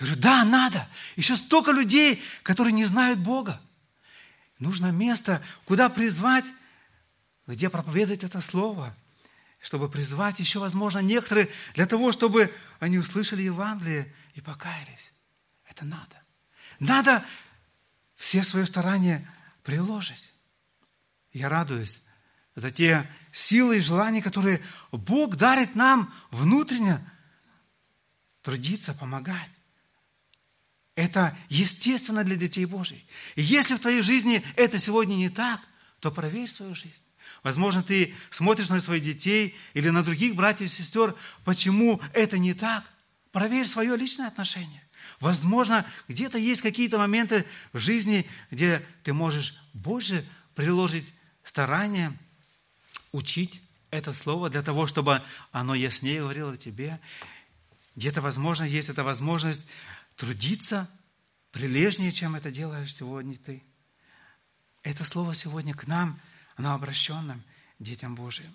Я 0.00 0.06
говорю, 0.06 0.20
да, 0.20 0.44
надо. 0.44 0.88
Еще 1.16 1.36
столько 1.36 1.70
людей, 1.70 2.22
которые 2.42 2.72
не 2.72 2.84
знают 2.84 3.20
Бога. 3.20 3.60
Нужно 4.58 4.90
место, 4.90 5.42
куда 5.66 5.88
призвать 5.88 6.46
где 7.46 7.68
проповедовать 7.68 8.24
это 8.24 8.40
слово, 8.40 8.94
чтобы 9.60 9.88
призвать 9.88 10.38
еще, 10.40 10.58
возможно, 10.58 10.98
некоторые 11.00 11.50
для 11.74 11.86
того, 11.86 12.12
чтобы 12.12 12.52
они 12.80 12.98
услышали 12.98 13.42
Евангелие 13.42 14.12
и 14.34 14.40
покаялись. 14.40 15.12
Это 15.68 15.84
надо. 15.84 16.22
Надо 16.78 17.24
все 18.16 18.44
свои 18.44 18.64
старания 18.64 19.30
приложить. 19.64 20.30
Я 21.32 21.48
радуюсь 21.48 22.00
за 22.54 22.70
те 22.70 23.10
силы 23.32 23.78
и 23.78 23.80
желания, 23.80 24.22
которые 24.22 24.62
Бог 24.92 25.34
дарит 25.34 25.74
нам 25.74 26.14
внутренне 26.30 27.00
трудиться, 28.42 28.94
помогать. 28.94 29.50
Это 30.94 31.36
естественно 31.48 32.22
для 32.22 32.36
детей 32.36 32.66
Божьих. 32.66 33.02
И 33.34 33.42
если 33.42 33.74
в 33.74 33.80
твоей 33.80 34.02
жизни 34.02 34.44
это 34.54 34.78
сегодня 34.78 35.14
не 35.16 35.28
так, 35.28 35.60
то 35.98 36.12
проверь 36.12 36.48
свою 36.48 36.76
жизнь. 36.76 37.02
Возможно, 37.42 37.82
ты 37.82 38.14
смотришь 38.30 38.68
на 38.68 38.80
своих 38.80 39.02
детей 39.02 39.56
или 39.72 39.88
на 39.88 40.04
других 40.04 40.36
братьев 40.36 40.70
и 40.70 40.72
сестер, 40.72 41.16
почему 41.44 42.00
это 42.12 42.38
не 42.38 42.54
так. 42.54 42.84
Проверь 43.32 43.66
свое 43.66 43.96
личное 43.96 44.28
отношение. 44.28 44.83
Возможно, 45.20 45.86
где-то 46.08 46.38
есть 46.38 46.62
какие-то 46.62 46.98
моменты 46.98 47.44
в 47.72 47.78
жизни, 47.78 48.26
где 48.50 48.84
ты 49.02 49.12
можешь 49.12 49.54
больше 49.72 50.26
приложить 50.54 51.12
старания, 51.42 52.16
учить 53.12 53.62
это 53.90 54.12
слово 54.12 54.50
для 54.50 54.62
того, 54.62 54.86
чтобы 54.86 55.22
оно 55.52 55.74
яснее 55.74 56.20
говорило 56.20 56.56
тебе. 56.56 57.00
Где-то, 57.96 58.20
возможно, 58.20 58.64
есть 58.64 58.88
эта 58.88 59.04
возможность 59.04 59.66
трудиться 60.16 60.90
прилежнее, 61.52 62.10
чем 62.10 62.34
это 62.34 62.50
делаешь 62.50 62.94
сегодня 62.94 63.36
ты. 63.36 63.62
Это 64.82 65.04
слово 65.04 65.34
сегодня 65.34 65.74
к 65.74 65.86
нам, 65.86 66.20
оно 66.56 66.74
обращенным 66.74 67.42
детям 67.78 68.14
Божьим, 68.14 68.54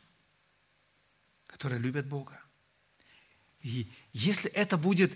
которые 1.48 1.80
любят 1.80 2.06
Бога. 2.06 2.40
И 3.62 3.90
если 4.14 4.50
это 4.52 4.78
будет 4.78 5.14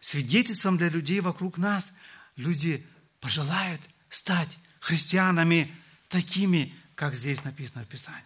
свидетельством 0.00 0.76
для 0.76 0.88
людей 0.88 1.20
вокруг 1.20 1.58
нас, 1.58 1.92
люди 2.36 2.86
пожелают 3.20 3.80
стать 4.08 4.58
христианами 4.80 5.74
такими, 6.08 6.74
как 6.94 7.14
здесь 7.14 7.44
написано 7.44 7.84
в 7.84 7.88
Писании. 7.88 8.22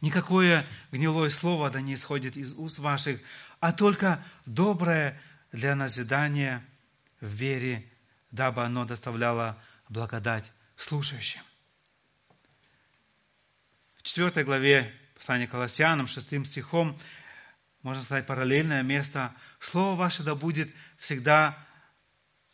Никакое 0.00 0.66
гнилое 0.90 1.30
слово 1.30 1.70
да 1.70 1.80
не 1.80 1.94
исходит 1.94 2.36
из 2.36 2.54
уст 2.54 2.78
ваших, 2.78 3.20
а 3.60 3.72
только 3.72 4.24
доброе 4.46 5.20
для 5.52 5.76
назидания 5.76 6.64
в 7.20 7.26
вере, 7.28 7.88
дабы 8.30 8.64
оно 8.64 8.84
доставляло 8.84 9.62
благодать 9.88 10.50
слушающим. 10.76 11.42
В 13.94 14.02
4 14.02 14.44
главе 14.44 14.92
послания 15.14 15.46
Колоссянам, 15.46 16.08
6 16.08 16.44
стихом, 16.46 16.98
можно 17.82 18.02
сказать, 18.02 18.26
параллельное 18.26 18.82
место. 18.82 19.32
Слово 19.62 19.94
ваше 19.94 20.24
да 20.24 20.34
будет 20.34 20.74
всегда 20.98 21.56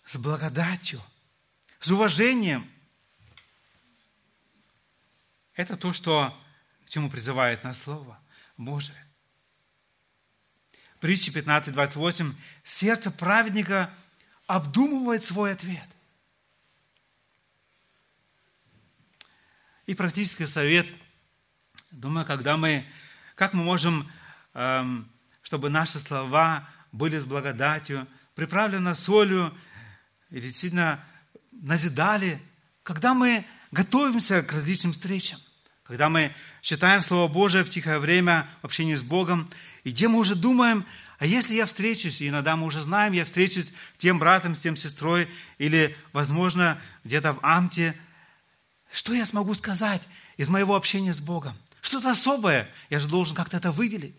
с 0.04 0.18
благодатью, 0.18 1.02
с 1.80 1.90
уважением. 1.90 2.70
Это 5.54 5.78
то, 5.78 5.94
что, 5.94 6.38
к 6.84 6.90
чему 6.90 7.08
призывает 7.08 7.64
нас 7.64 7.80
Слово 7.80 8.20
Божие. 8.58 9.02
Притча 11.00 11.30
15.28. 11.30 12.34
Сердце 12.62 13.10
праведника 13.10 13.90
обдумывает 14.46 15.24
свой 15.24 15.52
ответ. 15.52 15.88
И 19.86 19.94
практический 19.94 20.44
совет. 20.44 20.86
Думаю, 21.90 22.26
когда 22.26 22.58
мы, 22.58 22.86
как 23.34 23.54
мы 23.54 23.64
можем, 23.64 24.12
эм, 24.52 25.10
чтобы 25.40 25.70
наши 25.70 25.98
слова 25.98 26.68
были 26.92 27.18
с 27.18 27.24
благодатью, 27.24 28.06
приправлены 28.34 28.94
солью, 28.94 29.54
и 30.30 30.40
действительно 30.40 31.04
назидали, 31.52 32.40
когда 32.82 33.14
мы 33.14 33.44
готовимся 33.70 34.42
к 34.42 34.52
различным 34.52 34.92
встречам, 34.92 35.38
когда 35.82 36.08
мы 36.08 36.34
читаем 36.60 37.02
Слово 37.02 37.30
Божие 37.30 37.64
в 37.64 37.70
тихое 37.70 37.98
время 37.98 38.48
в 38.62 38.66
общении 38.66 38.94
с 38.94 39.02
Богом, 39.02 39.48
и 39.84 39.90
где 39.90 40.08
мы 40.08 40.18
уже 40.18 40.34
думаем, 40.34 40.84
а 41.18 41.26
если 41.26 41.54
я 41.54 41.66
встречусь, 41.66 42.20
и 42.20 42.28
иногда 42.28 42.56
мы 42.56 42.66
уже 42.66 42.82
знаем, 42.82 43.12
я 43.12 43.24
встречусь 43.24 43.68
с 43.68 43.98
тем 43.98 44.18
братом, 44.18 44.54
с 44.54 44.60
тем 44.60 44.76
сестрой, 44.76 45.28
или, 45.58 45.96
возможно, 46.12 46.80
где-то 47.04 47.32
в 47.32 47.40
Амте, 47.42 47.98
что 48.92 49.12
я 49.12 49.26
смогу 49.26 49.54
сказать 49.54 50.02
из 50.36 50.48
моего 50.48 50.76
общения 50.76 51.12
с 51.12 51.20
Богом? 51.20 51.56
Что-то 51.80 52.10
особое, 52.10 52.70
я 52.90 53.00
же 53.00 53.08
должен 53.08 53.34
как-то 53.34 53.56
это 53.56 53.72
выделить. 53.72 54.14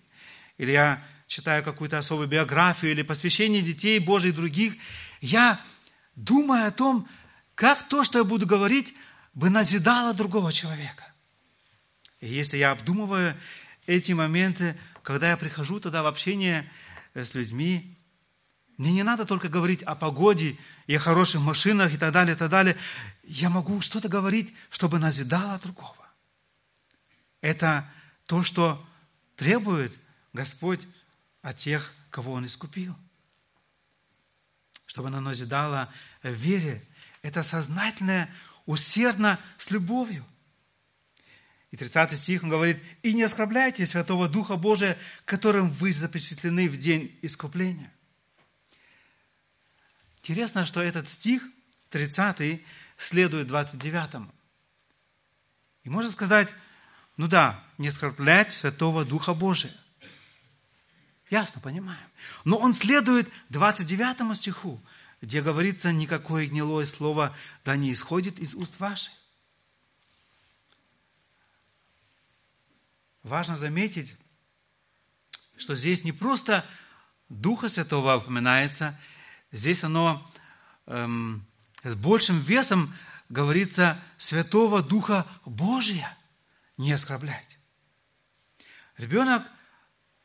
Или 0.57 0.71
я 0.71 1.03
читаю 1.29 1.63
какую-то 1.63 1.99
особую 1.99 2.27
биографию 2.27 2.91
или 2.91 3.03
посвящение 3.03 3.61
детей 3.61 3.99
Божьих 3.99 4.35
других, 4.35 4.73
я 5.21 5.63
думаю 6.15 6.67
о 6.67 6.71
том, 6.71 7.07
как 7.53 7.87
то, 7.87 8.03
что 8.03 8.17
я 8.17 8.23
буду 8.23 8.47
говорить, 8.47 8.95
бы 9.35 9.51
назидало 9.51 10.15
другого 10.15 10.51
человека. 10.51 11.05
И 12.19 12.27
если 12.27 12.57
я 12.57 12.71
обдумываю 12.71 13.37
эти 13.85 14.11
моменты, 14.11 14.75
когда 15.03 15.29
я 15.29 15.37
прихожу 15.37 15.79
тогда 15.79 16.01
в 16.01 16.07
общение 16.07 16.69
э, 17.13 17.23
с 17.23 17.35
людьми, 17.35 17.95
мне 18.77 18.91
не 18.91 19.03
надо 19.03 19.25
только 19.25 19.49
говорить 19.49 19.83
о 19.83 19.93
погоде 19.93 20.57
и 20.87 20.95
о 20.95 20.99
хороших 20.99 21.41
машинах 21.41 21.93
и 21.93 21.97
так 21.97 22.11
далее, 22.11 22.35
и 22.35 22.37
так 22.37 22.49
далее. 22.49 22.75
Я 23.23 23.49
могу 23.49 23.81
что-то 23.81 24.09
говорить, 24.09 24.51
чтобы 24.71 24.97
назидало 24.97 25.59
другого. 25.59 26.09
Это 27.39 27.87
то, 28.25 28.43
что 28.43 28.83
требует 29.35 29.93
Господь 30.33 30.87
от 31.41 31.57
тех, 31.57 31.93
кого 32.09 32.33
Он 32.33 32.45
искупил. 32.45 32.95
Чтобы 34.85 35.09
оно 35.09 35.19
назидало 35.19 35.93
в 36.23 36.31
вере. 36.31 36.83
Это 37.21 37.43
сознательное, 37.43 38.33
усердно, 38.65 39.39
с 39.57 39.71
любовью– 39.71 40.25
и 41.71 41.77
30 41.77 42.17
стих 42.17 42.43
он 42.43 42.49
говорит, 42.49 42.81
«И 43.03 43.13
не 43.13 43.23
оскорбляйте 43.23 43.85
Святого 43.85 44.27
Духа 44.27 44.55
Божия, 44.55 44.97
которым 45.25 45.69
вы 45.69 45.93
запечатлены 45.93 46.67
в 46.67 46.77
день 46.77 47.17
искупления». 47.21 47.93
Интересно, 50.17 50.65
что 50.65 50.81
этот 50.81 51.07
стих, 51.07 51.47
30 51.91 52.61
следует 52.97 53.47
29 53.47 54.27
И 55.83 55.89
можно 55.89 56.11
сказать, 56.11 56.49
ну 57.17 57.27
да, 57.27 57.63
не 57.77 57.87
оскорблять 57.87 58.51
Святого 58.51 59.05
Духа 59.05 59.33
Божия. 59.33 59.73
Ясно, 61.29 61.61
понимаем. 61.61 62.07
Но 62.43 62.57
он 62.57 62.73
следует 62.73 63.29
29 63.49 64.35
стиху, 64.35 64.81
где 65.21 65.41
говорится, 65.41 65.91
никакое 65.91 66.47
гнилое 66.47 66.85
слово 66.85 67.35
да 67.65 67.75
не 67.75 67.91
исходит 67.91 68.39
из 68.39 68.55
уст 68.55 68.79
ваших. 68.79 69.13
важно 73.29 73.55
заметить, 73.55 74.15
что 75.57 75.75
здесь 75.75 76.03
не 76.03 76.11
просто 76.11 76.65
Духа 77.29 77.69
Святого 77.69 78.17
упоминается, 78.17 78.99
здесь 79.51 79.83
оно 79.83 80.27
эм, 80.87 81.45
с 81.83 81.95
большим 81.95 82.39
весом 82.39 82.93
говорится 83.29 84.01
Святого 84.17 84.81
Духа 84.81 85.27
Божия 85.45 86.17
не 86.77 86.91
оскорблять. 86.91 87.59
Ребенок, 88.97 89.43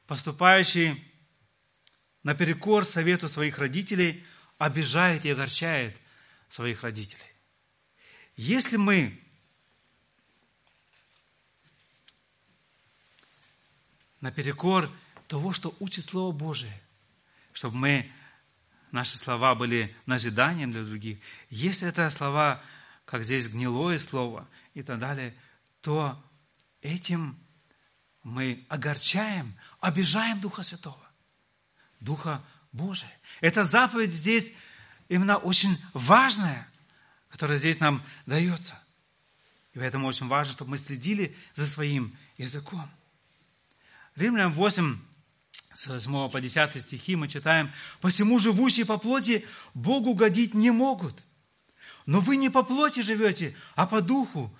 поступающий 0.06 1.02
наперекор 2.22 2.84
совету 2.84 3.28
своих 3.28 3.58
родителей, 3.58 4.24
обижает 4.58 5.24
и 5.24 5.30
огорчает 5.30 5.96
своих 6.48 6.82
родителей. 6.82 7.20
Если 8.36 8.76
мы 8.76 9.20
наперекор 14.20 14.90
того, 15.28 15.52
что 15.52 15.74
учит 15.80 16.06
Слово 16.06 16.32
Божие, 16.32 16.80
чтобы 17.52 17.76
мы, 17.76 18.12
наши 18.90 19.16
слова 19.18 19.54
были 19.54 19.94
назиданием 20.06 20.72
для 20.72 20.84
других. 20.84 21.18
Если 21.50 21.88
это 21.88 22.08
слова, 22.10 22.62
как 23.04 23.22
здесь 23.22 23.48
гнилое 23.48 23.98
слово 23.98 24.48
и 24.72 24.82
так 24.82 24.98
далее, 24.98 25.34
то 25.80 26.22
этим 26.80 27.38
мы 28.24 28.64
огорчаем, 28.68 29.54
обижаем 29.80 30.40
Духа 30.40 30.62
Святого, 30.62 30.98
Духа 32.00 32.42
Божия. 32.72 33.12
Эта 33.40 33.64
заповедь 33.64 34.12
здесь 34.12 34.52
именно 35.08 35.36
очень 35.36 35.78
важная, 35.92 36.66
которая 37.28 37.58
здесь 37.58 37.78
нам 37.80 38.02
дается. 38.26 38.80
И 39.74 39.78
поэтому 39.78 40.06
очень 40.06 40.26
важно, 40.26 40.54
чтобы 40.54 40.72
мы 40.72 40.78
следили 40.78 41.36
за 41.54 41.66
своим 41.66 42.16
языком. 42.38 42.90
Римлянам 44.16 44.54
8, 44.54 45.00
с 45.74 45.86
8 45.86 46.30
по 46.30 46.40
10 46.40 46.82
стихи 46.82 47.16
мы 47.16 47.28
читаем, 47.28 47.72
«Посему 48.00 48.38
живущие 48.38 48.86
по 48.86 48.96
плоти 48.96 49.46
Богу 49.74 50.14
годить 50.14 50.54
не 50.54 50.70
могут. 50.70 51.22
Но 52.06 52.20
вы 52.20 52.36
не 52.36 52.48
по 52.48 52.62
плоти 52.62 53.00
живете, 53.00 53.56
а 53.74 53.86
по 53.86 54.00
духу, 54.00 54.54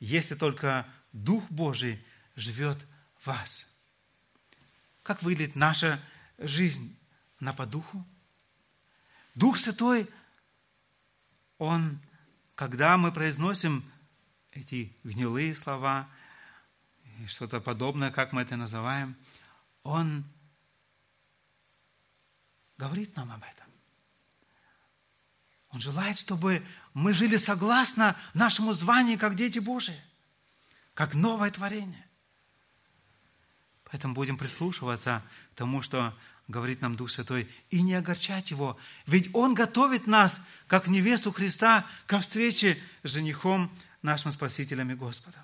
если 0.00 0.34
только 0.34 0.86
Дух 1.12 1.44
Божий 1.50 2.04
живет 2.34 2.78
вас. 3.28 3.66
Как 5.02 5.22
выглядит 5.22 5.54
наша 5.54 6.00
жизнь? 6.38 6.96
Она 7.40 7.52
по 7.52 7.66
Духу? 7.66 8.04
Дух 9.34 9.58
Святой, 9.58 10.08
Он, 11.58 12.00
когда 12.54 12.96
мы 12.96 13.12
произносим 13.12 13.84
эти 14.52 14.96
гнилые 15.04 15.54
слова, 15.54 16.08
и 17.20 17.26
что-то 17.26 17.60
подобное, 17.60 18.10
как 18.10 18.32
мы 18.32 18.42
это 18.42 18.56
называем, 18.56 19.14
Он 19.82 20.24
говорит 22.78 23.14
нам 23.14 23.30
об 23.30 23.42
этом. 23.42 23.66
Он 25.68 25.80
желает, 25.80 26.18
чтобы 26.18 26.66
мы 26.94 27.12
жили 27.12 27.36
согласно 27.36 28.16
нашему 28.32 28.72
званию, 28.72 29.18
как 29.18 29.34
дети 29.34 29.58
Божии, 29.58 30.00
как 30.94 31.14
новое 31.14 31.50
творение. 31.50 32.07
Поэтому 33.90 34.14
будем 34.14 34.36
прислушиваться 34.36 35.22
к 35.52 35.58
тому, 35.58 35.82
что 35.82 36.14
говорит 36.46 36.80
нам 36.80 36.94
Дух 36.94 37.10
Святой, 37.10 37.48
и 37.70 37.82
не 37.82 37.94
огорчать 37.94 38.50
Его. 38.50 38.78
Ведь 39.06 39.34
Он 39.34 39.54
готовит 39.54 40.06
нас, 40.06 40.40
как 40.66 40.88
невесту 40.88 41.30
Христа, 41.30 41.86
ко 42.06 42.20
встрече 42.20 42.78
с 43.02 43.10
женихом, 43.10 43.70
нашим 44.02 44.32
Спасителем 44.32 44.90
и 44.90 44.94
Господом. 44.94 45.42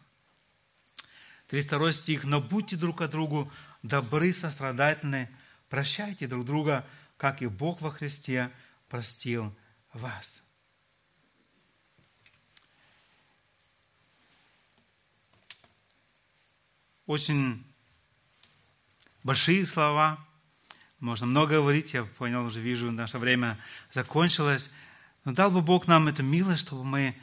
32 1.48 1.92
стих. 1.92 2.24
«Но 2.24 2.40
будьте 2.40 2.76
друг 2.76 2.98
к 2.98 3.08
другу 3.08 3.52
добры, 3.82 4.32
сострадательны, 4.32 5.28
прощайте 5.68 6.26
друг 6.26 6.44
друга, 6.44 6.86
как 7.16 7.42
и 7.42 7.46
Бог 7.46 7.80
во 7.80 7.90
Христе 7.90 8.50
простил 8.88 9.54
вас. 9.92 10.42
Очень 17.06 17.64
большие 19.24 19.66
слова, 19.66 20.24
можно 21.00 21.26
много 21.26 21.56
говорить, 21.56 21.94
я 21.94 22.04
понял, 22.04 22.46
уже 22.46 22.60
вижу, 22.60 22.92
наше 22.92 23.18
время 23.18 23.58
закончилось. 23.90 24.70
Но 25.24 25.32
дал 25.32 25.50
бы 25.50 25.60
Бог 25.60 25.88
нам 25.88 26.06
эту 26.08 26.22
милость, 26.22 26.62
чтобы 26.62 26.84
мы 26.84 27.16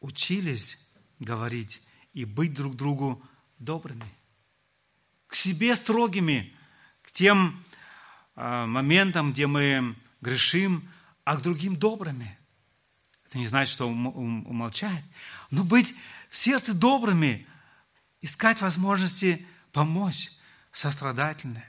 учились 0.00 0.78
говорить 1.18 1.82
и 2.12 2.24
быть 2.24 2.54
друг 2.54 2.76
другу 2.76 3.22
добрыми, 3.58 4.06
к 5.26 5.34
себе 5.34 5.76
строгими, 5.76 6.54
к 7.02 7.10
тем 7.10 7.62
а, 8.34 8.66
моментам, 8.66 9.32
где 9.32 9.46
мы 9.46 9.94
грешим, 10.20 10.88
а 11.24 11.36
к 11.36 11.42
другим 11.42 11.76
добрыми. 11.76 12.38
Это 13.26 13.38
не 13.38 13.46
значит, 13.46 13.72
что 13.72 13.88
умолчать, 13.88 15.04
но 15.50 15.64
быть 15.64 15.94
в 16.30 16.36
сердце 16.36 16.74
добрыми, 16.74 17.46
искать 18.22 18.60
возможности 18.60 19.46
помочь, 19.72 20.30
сострадательны. 20.72 21.64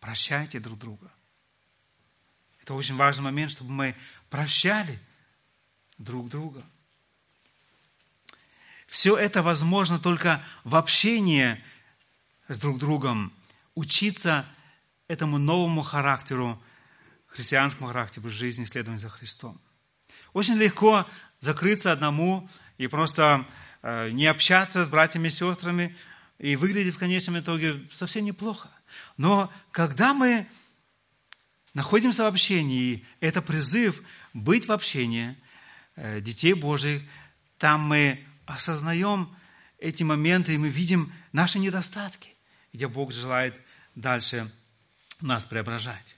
Прощайте 0.00 0.60
друг 0.60 0.78
друга. 0.78 1.10
Это 2.60 2.74
очень 2.74 2.96
важный 2.96 3.24
момент, 3.24 3.50
чтобы 3.50 3.70
мы 3.70 3.96
прощали 4.30 4.98
друг 5.98 6.28
друга. 6.28 6.62
Все 8.86 9.16
это 9.16 9.42
возможно 9.42 9.98
только 9.98 10.44
в 10.62 10.76
общении 10.76 11.62
с 12.48 12.58
друг 12.58 12.78
другом, 12.78 13.32
учиться 13.74 14.46
этому 15.08 15.38
новому 15.38 15.82
характеру 15.82 16.62
христианскому 17.26 17.88
характеру 17.88 18.28
жизни 18.28 18.64
следования 18.64 19.00
за 19.00 19.08
Христом. 19.08 19.60
Очень 20.32 20.54
легко 20.54 21.06
закрыться 21.40 21.90
одному 21.90 22.48
и 22.78 22.86
просто 22.86 23.44
э, 23.82 24.10
не 24.10 24.26
общаться 24.26 24.84
с 24.84 24.88
братьями 24.88 25.28
и 25.28 25.30
сестрами, 25.30 25.96
и 26.38 26.56
выглядит 26.56 26.94
в 26.94 26.98
конечном 26.98 27.38
итоге 27.38 27.86
совсем 27.92 28.24
неплохо. 28.24 28.70
Но 29.16 29.52
когда 29.70 30.14
мы 30.14 30.46
находимся 31.72 32.24
в 32.24 32.26
общении, 32.26 33.06
это 33.20 33.42
призыв 33.42 34.02
быть 34.32 34.66
в 34.66 34.72
общении 34.72 35.36
э, 35.96 36.20
детей 36.20 36.54
Божьих, 36.54 37.02
там 37.58 37.82
мы 37.82 38.24
осознаем 38.46 39.34
эти 39.78 40.02
моменты, 40.02 40.54
и 40.54 40.58
мы 40.58 40.68
видим 40.68 41.12
наши 41.32 41.58
недостатки, 41.58 42.30
где 42.72 42.88
Бог 42.88 43.12
желает 43.12 43.60
дальше 43.94 44.50
нас 45.20 45.44
преображать. 45.44 46.16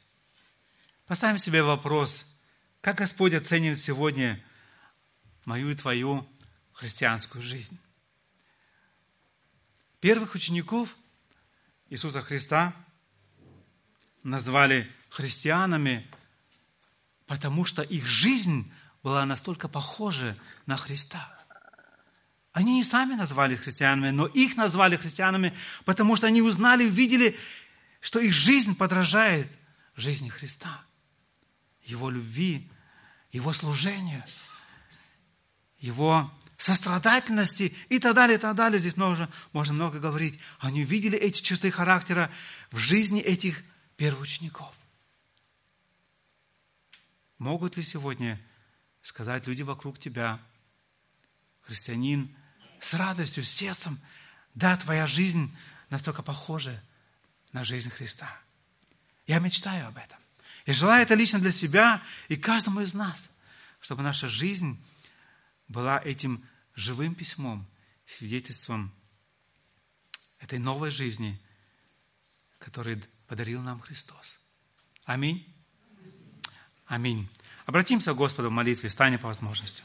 Поставим 1.07 1.39
себе 1.39 1.62
вопрос, 1.62 2.25
как 2.81 2.97
Господь 2.97 3.35
оценивает 3.35 3.79
сегодня 3.79 4.43
мою 5.45 5.71
и 5.71 5.75
твою 5.75 6.29
христианскую 6.73 7.43
жизнь. 7.43 7.79
Первых 10.07 10.37
учеников 10.37 10.95
Иисуса 11.91 12.23
Христа 12.23 12.73
назвали 14.23 14.89
христианами, 15.09 16.09
потому 17.27 17.65
что 17.65 17.83
их 17.83 18.07
жизнь 18.07 18.73
была 19.03 19.27
настолько 19.27 19.67
похожа 19.67 20.39
на 20.65 20.77
Христа. 20.77 21.37
Они 22.53 22.77
не 22.77 22.85
сами 22.85 23.15
назвались 23.15 23.59
христианами, 23.59 24.11
но 24.11 24.27
их 24.27 24.57
назвали 24.57 24.95
христианами, 24.95 25.53
потому 25.85 26.15
что 26.15 26.29
они 26.29 26.41
узнали, 26.41 26.85
увидели, 26.85 27.37
что 27.99 28.21
их 28.21 28.33
жизнь 28.33 28.77
подражает 28.77 29.51
жизни 29.97 30.29
Христа. 30.29 30.85
Его 31.83 32.11
любви, 32.11 32.71
Его 33.33 33.53
служению, 33.53 34.23
Его 35.81 36.33
сострадательности 36.57 37.75
и 37.89 37.99
так 37.99 38.15
далее, 38.15 38.39
и 38.39 38.41
так 38.41 38.55
далее. 38.55 38.79
Здесь 38.79 38.97
можно, 38.97 39.31
можно 39.53 39.75
много 39.75 39.99
говорить. 39.99 40.39
Они 40.59 40.83
увидели 40.83 41.19
эти 41.19 41.43
черты 41.43 41.71
характера 41.71 42.31
в 42.71 42.79
жизни 42.79 43.21
этих 43.21 43.63
первоучеников. 43.97 44.75
Могут 47.39 47.77
ли 47.77 47.83
сегодня 47.83 48.41
сказать 49.03 49.47
люди 49.47 49.63
вокруг 49.63 49.99
тебя, 49.99 50.41
христианин, 51.63 52.35
с 52.81 52.95
радостью, 52.95 53.45
с 53.45 53.51
сердцем, 53.51 54.01
да, 54.55 54.77
твоя 54.77 55.07
жизнь 55.07 55.55
настолько 55.91 56.23
похожа 56.23 56.83
на 57.53 57.65
жизнь 57.65 57.91
Христа. 57.91 58.31
Я 59.27 59.39
мечтаю 59.39 59.89
об 59.89 59.97
этом. 59.97 60.19
И 60.65 60.73
желаю 60.73 61.03
это 61.03 61.15
лично 61.15 61.39
для 61.39 61.53
себя 61.53 62.03
и 62.29 62.37
каждому 62.37 62.81
из 62.81 62.95
нас, 62.95 63.29
чтобы 63.81 64.03
наша 64.03 64.29
жизнь 64.29 64.83
была 65.69 66.01
этим 66.03 66.45
живым 66.75 67.14
письмом, 67.14 67.67
свидетельством 68.07 68.93
этой 70.39 70.59
новой 70.59 70.91
жизни, 70.91 71.41
которую 72.59 73.03
подарил 73.27 73.62
нам 73.62 73.81
Христос. 73.81 74.39
Аминь. 75.05 75.47
Аминь. 76.87 77.29
Обратимся 77.64 78.12
к 78.12 78.17
Господу 78.17 78.49
в 78.49 78.53
молитве, 78.53 78.91
станем 78.91 79.19
по 79.19 79.27
возможности. 79.27 79.83